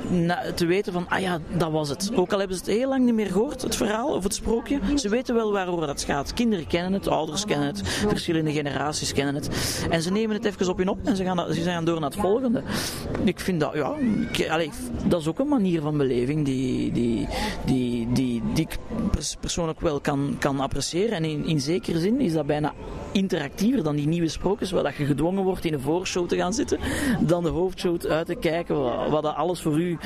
na, 0.09 0.53
te 0.55 0.65
weten 0.65 0.93
van, 0.93 1.05
ah 1.09 1.19
ja, 1.19 1.39
dat 1.57 1.71
was 1.71 1.89
het. 1.89 2.11
Ook 2.15 2.33
al 2.33 2.39
hebben 2.39 2.57
ze 2.57 2.63
het 2.63 2.73
heel 2.73 2.89
lang 2.89 3.05
niet 3.05 3.13
meer 3.13 3.31
gehoord, 3.31 3.61
het 3.61 3.75
verhaal 3.75 4.13
of 4.13 4.23
het 4.23 4.33
sprookje. 4.33 4.79
Ze 4.95 5.09
weten 5.09 5.35
wel 5.35 5.51
waarover 5.51 5.87
dat 5.87 6.03
gaat. 6.03 6.33
Kinderen 6.33 6.67
kennen 6.67 6.93
het, 6.93 7.07
ouders 7.07 7.45
kennen 7.45 7.67
het, 7.67 7.87
verschillende 7.87 8.51
generaties 8.51 8.77
kennen 9.13 9.35
het. 9.35 9.49
En 9.89 10.01
ze 10.01 10.11
nemen 10.11 10.35
het 10.35 10.45
even 10.45 10.69
op 10.69 10.77
hun 10.77 10.89
op 10.89 10.99
en 11.03 11.15
ze 11.15 11.23
gaan, 11.23 11.53
ze 11.53 11.61
gaan 11.61 11.85
door 11.85 11.99
naar 11.99 12.09
het 12.09 12.19
volgende. 12.19 12.63
Ik 13.23 13.39
vind 13.39 13.59
dat, 13.59 13.73
ja, 13.73 13.95
dat 15.07 15.21
is 15.21 15.27
ook 15.27 15.39
een 15.39 15.47
manier 15.47 15.81
van 15.81 15.97
beleving 15.97 16.45
die, 16.45 16.91
die, 16.91 17.27
die, 17.65 18.07
die 18.53 18.65
ik 18.65 18.77
persoonlijk 19.39 19.81
wel 19.81 19.99
kan, 19.99 20.35
kan 20.39 20.59
appreciëren. 20.59 21.15
En 21.15 21.23
in, 21.23 21.45
in 21.45 21.61
zekere 21.61 21.99
zin 21.99 22.19
is 22.19 22.33
dat 22.33 22.45
bijna 22.45 22.73
interactiever 23.11 23.83
dan 23.83 23.95
die 23.95 24.07
nieuwe 24.07 24.27
sprookjes, 24.27 24.71
waar 24.71 24.83
dat 24.83 24.95
je 24.95 25.05
gedwongen 25.05 25.43
wordt 25.43 25.65
in 25.65 25.73
een 25.73 25.79
voorshow 25.79 26.27
te 26.27 26.35
gaan 26.35 26.53
zitten, 26.53 26.79
dan 27.19 27.43
de 27.43 27.49
hoofdshow 27.49 28.05
uit 28.05 28.25
te 28.25 28.35
kijken, 28.35 28.75
wat, 29.09 29.23
dat 29.23 29.35
alles 29.35 29.61
voor 29.61 29.79
u 29.79 29.97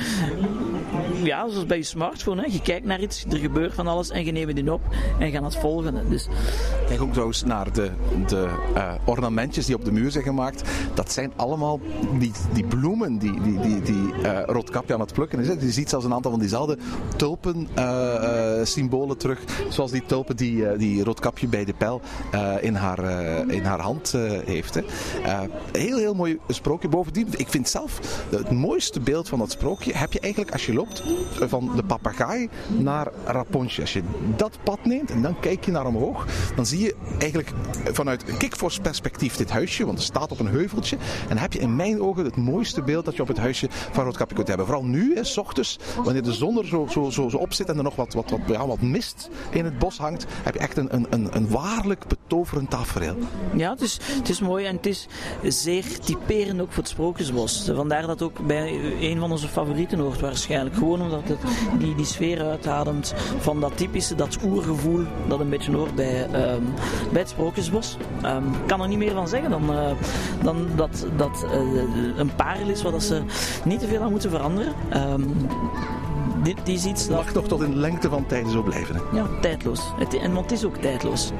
ja, 1.22 1.48
zoals 1.48 1.66
bij 1.66 1.76
je 1.76 1.82
smartphone. 1.82 2.42
Hè. 2.42 2.52
Je 2.52 2.60
kijkt 2.60 2.86
naar 2.86 3.00
iets, 3.00 3.24
er 3.30 3.38
gebeurt 3.38 3.74
van 3.74 3.86
alles 3.86 4.10
en 4.10 4.24
je 4.24 4.32
neemt 4.32 4.56
het 4.56 4.68
op 4.68 4.80
en 5.18 5.30
gaat 5.30 5.42
het 5.42 5.56
volgende. 5.56 6.08
Dus... 6.08 6.28
Kijk 6.86 7.02
ook 7.02 7.12
trouwens 7.12 7.44
naar 7.44 7.72
de, 7.72 7.90
de 8.26 8.48
uh, 8.74 8.92
ornamentjes 9.04 9.66
die 9.66 9.74
op 9.74 9.84
de 9.84 9.92
muur 9.92 10.10
zijn 10.10 10.24
gemaakt. 10.24 10.62
Dat 10.94 11.12
zijn 11.12 11.32
allemaal 11.36 11.80
die, 12.18 12.32
die 12.52 12.64
bloemen 12.64 13.18
die, 13.18 13.40
die, 13.40 13.60
die, 13.60 13.82
die 13.82 14.12
Roodkapje 14.46 14.94
aan 14.94 15.00
het 15.00 15.12
plukken 15.12 15.38
is. 15.38 15.46
Je 15.46 15.70
ziet 15.70 15.88
zelfs 15.88 16.04
een 16.04 16.12
aantal 16.12 16.30
van 16.30 16.40
diezelfde 16.40 16.78
tulpen 17.16 17.68
uh, 17.78 17.84
symbolen 18.62 19.16
terug. 19.16 19.40
Zoals 19.68 19.90
die 19.90 20.06
tulpen 20.06 20.36
die, 20.36 20.76
die 20.76 21.04
Roodkapje 21.04 21.46
bij 21.46 21.64
de 21.64 21.74
pijl 21.74 22.00
in, 22.60 22.74
haar, 22.74 22.98
in 23.48 23.64
haar 23.64 23.80
hand 23.80 24.12
heeft. 24.44 24.74
Hè. 24.74 24.82
heel, 25.72 25.96
heel 25.96 26.14
mooi 26.14 26.38
sprookje. 26.48 26.88
Bovendien, 26.88 27.28
ik 27.36 27.48
vind 27.48 27.68
zelf 27.68 28.00
het 28.30 28.50
mooiste 28.50 29.00
beeld 29.00 29.28
van 29.28 29.38
dat 29.38 29.50
sprookje 29.50 29.96
heb 29.96 30.12
je 30.12 30.20
eigenlijk 30.20 30.52
als 30.52 30.66
je 30.66 30.74
loopt 30.74 31.02
van 31.40 31.70
de 31.76 31.82
papegaai 31.82 32.48
naar 32.68 33.08
Rapunzel. 33.24 33.82
Als 33.82 33.92
je 33.92 34.02
dat 34.36 34.58
pad 34.62 34.84
neemt 34.84 35.10
en 35.10 35.22
dan 35.22 35.40
kijk 35.40 35.64
je 35.64 35.70
naar 35.70 35.86
omhoog, 35.86 36.26
dan 36.56 36.66
zie 36.66 36.80
je 36.80 36.94
eigenlijk 37.18 37.52
vanuit 37.92 38.24
Kikfors 38.38 38.78
perspectief 38.78 39.36
dit 39.36 39.50
huisje, 39.50 39.84
want 39.84 39.98
het 39.98 40.06
staat 40.06 40.32
op 40.32 40.40
een 40.40 40.46
heuveltje. 40.46 40.96
En 41.28 41.38
heb 41.38 41.52
je 41.52 41.58
in 41.58 41.76
mijn 41.76 42.02
ogen 42.02 42.24
het 42.24 42.36
mooiste 42.36 42.82
beeld 42.82 43.04
dat 43.04 43.16
je 43.16 43.22
op 43.22 43.28
het 43.28 43.38
huisje 43.38 43.68
van 43.70 44.04
Roodkapje 44.04 44.34
kunt 44.34 44.48
hebben. 44.48 44.66
Vooral 44.66 44.84
nu, 44.84 45.18
s 45.20 45.36
ochtends, 45.36 45.78
wanneer 46.04 46.22
de 46.22 46.32
zon 46.32 46.58
er 46.58 46.66
zo, 46.66 46.86
zo, 46.90 47.10
zo, 47.10 47.28
zo 47.28 47.36
op 47.36 47.52
zit 47.52 47.68
en 47.68 47.76
er 47.76 47.82
nog 47.82 47.96
wat, 47.96 48.13
wat, 48.14 48.30
wat, 48.30 48.40
ja, 48.46 48.66
wat 48.66 48.80
mist 48.80 49.30
in 49.50 49.64
het 49.64 49.78
bos 49.78 49.98
hangt, 49.98 50.26
heb 50.42 50.54
je 50.54 50.60
echt 50.60 50.76
een, 50.76 50.94
een, 50.94 51.06
een, 51.10 51.36
een 51.36 51.48
waarlijk 51.48 52.06
betoverend 52.08 52.70
tafereel. 52.70 53.16
Ja, 53.54 53.70
het 53.70 53.80
is, 53.80 53.98
het 54.18 54.28
is 54.28 54.40
mooi 54.40 54.64
en 54.64 54.76
het 54.76 54.86
is 54.86 55.06
zeer 55.42 55.98
typerend 55.98 56.60
ook 56.60 56.72
voor 56.72 56.82
het 56.82 56.92
Sprookjesbos. 56.92 57.70
Vandaar 57.74 58.06
dat 58.06 58.22
ook 58.22 58.46
bij 58.46 58.80
een 59.00 59.18
van 59.18 59.30
onze 59.30 59.48
favorieten 59.48 59.98
hoort 59.98 60.20
waarschijnlijk. 60.20 60.74
Gewoon 60.74 61.02
omdat 61.02 61.28
het 61.28 61.38
die, 61.78 61.94
die 61.94 62.04
sfeer 62.04 62.42
uitademt 62.42 63.14
van 63.38 63.60
dat 63.60 63.76
typische, 63.76 64.14
dat 64.14 64.38
oergevoel 64.44 65.04
dat 65.28 65.40
een 65.40 65.48
beetje 65.48 65.76
hoort 65.76 65.94
bij, 65.94 66.24
um, 66.24 66.64
bij 67.12 67.20
het 67.20 67.28
Sprookjesbos. 67.28 67.96
Um, 68.24 68.52
ik 68.52 68.66
kan 68.66 68.82
er 68.82 68.88
niet 68.88 68.98
meer 68.98 69.12
van 69.12 69.28
zeggen 69.28 69.50
dan, 69.50 69.70
uh, 69.70 69.90
dan 70.42 70.68
dat 70.76 71.06
dat 71.16 71.44
uh, 71.44 71.82
een 72.16 72.34
parel 72.36 72.68
is 72.68 72.82
waar 72.82 73.00
ze 73.00 73.22
niet 73.64 73.80
te 73.80 73.86
veel 73.86 74.02
aan 74.02 74.10
moeten 74.10 74.30
veranderen. 74.30 74.72
Um, 74.96 75.48
dit 76.44 76.68
is 76.68 76.84
iets 76.84 77.06
dat... 77.06 77.16
Mag 77.16 77.32
toch 77.32 77.48
tot 77.48 77.62
in 77.62 77.70
de 77.70 77.76
lengte 77.76 78.08
van 78.08 78.26
tijd 78.26 78.48
zo 78.48 78.62
blijven. 78.62 78.94
Hè? 78.94 79.16
Ja, 79.16 79.26
tijdloos. 79.40 79.80
Het, 79.98 80.18
en 80.18 80.32
want 80.32 80.50
het 80.50 80.58
is 80.58 80.64
ook 80.64 80.76
tijdloos. 80.76 81.32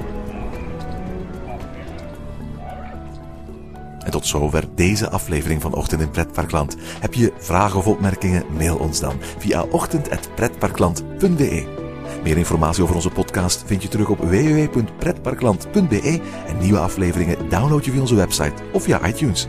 tot 4.14 4.26
zover 4.26 4.64
deze 4.74 5.10
aflevering 5.10 5.62
van 5.62 5.74
Ochtend 5.74 6.00
in 6.00 6.10
Pretparkland. 6.10 6.76
Heb 7.00 7.14
je 7.14 7.32
vragen 7.38 7.78
of 7.78 7.86
opmerkingen? 7.86 8.44
Mail 8.56 8.76
ons 8.76 9.00
dan 9.00 9.14
via 9.38 9.62
ochtend.pretparkland.be. 9.62 11.82
Meer 12.22 12.36
informatie 12.36 12.82
over 12.82 12.94
onze 12.94 13.10
podcast 13.10 13.62
vind 13.66 13.82
je 13.82 13.88
terug 13.88 14.08
op 14.08 14.18
www.pretparkland.be 14.18 16.20
en 16.46 16.58
nieuwe 16.58 16.78
afleveringen 16.78 17.48
download 17.48 17.84
je 17.84 17.90
via 17.90 18.00
onze 18.00 18.14
website 18.14 18.62
of 18.72 18.82
via 18.82 19.06
iTunes. 19.06 19.48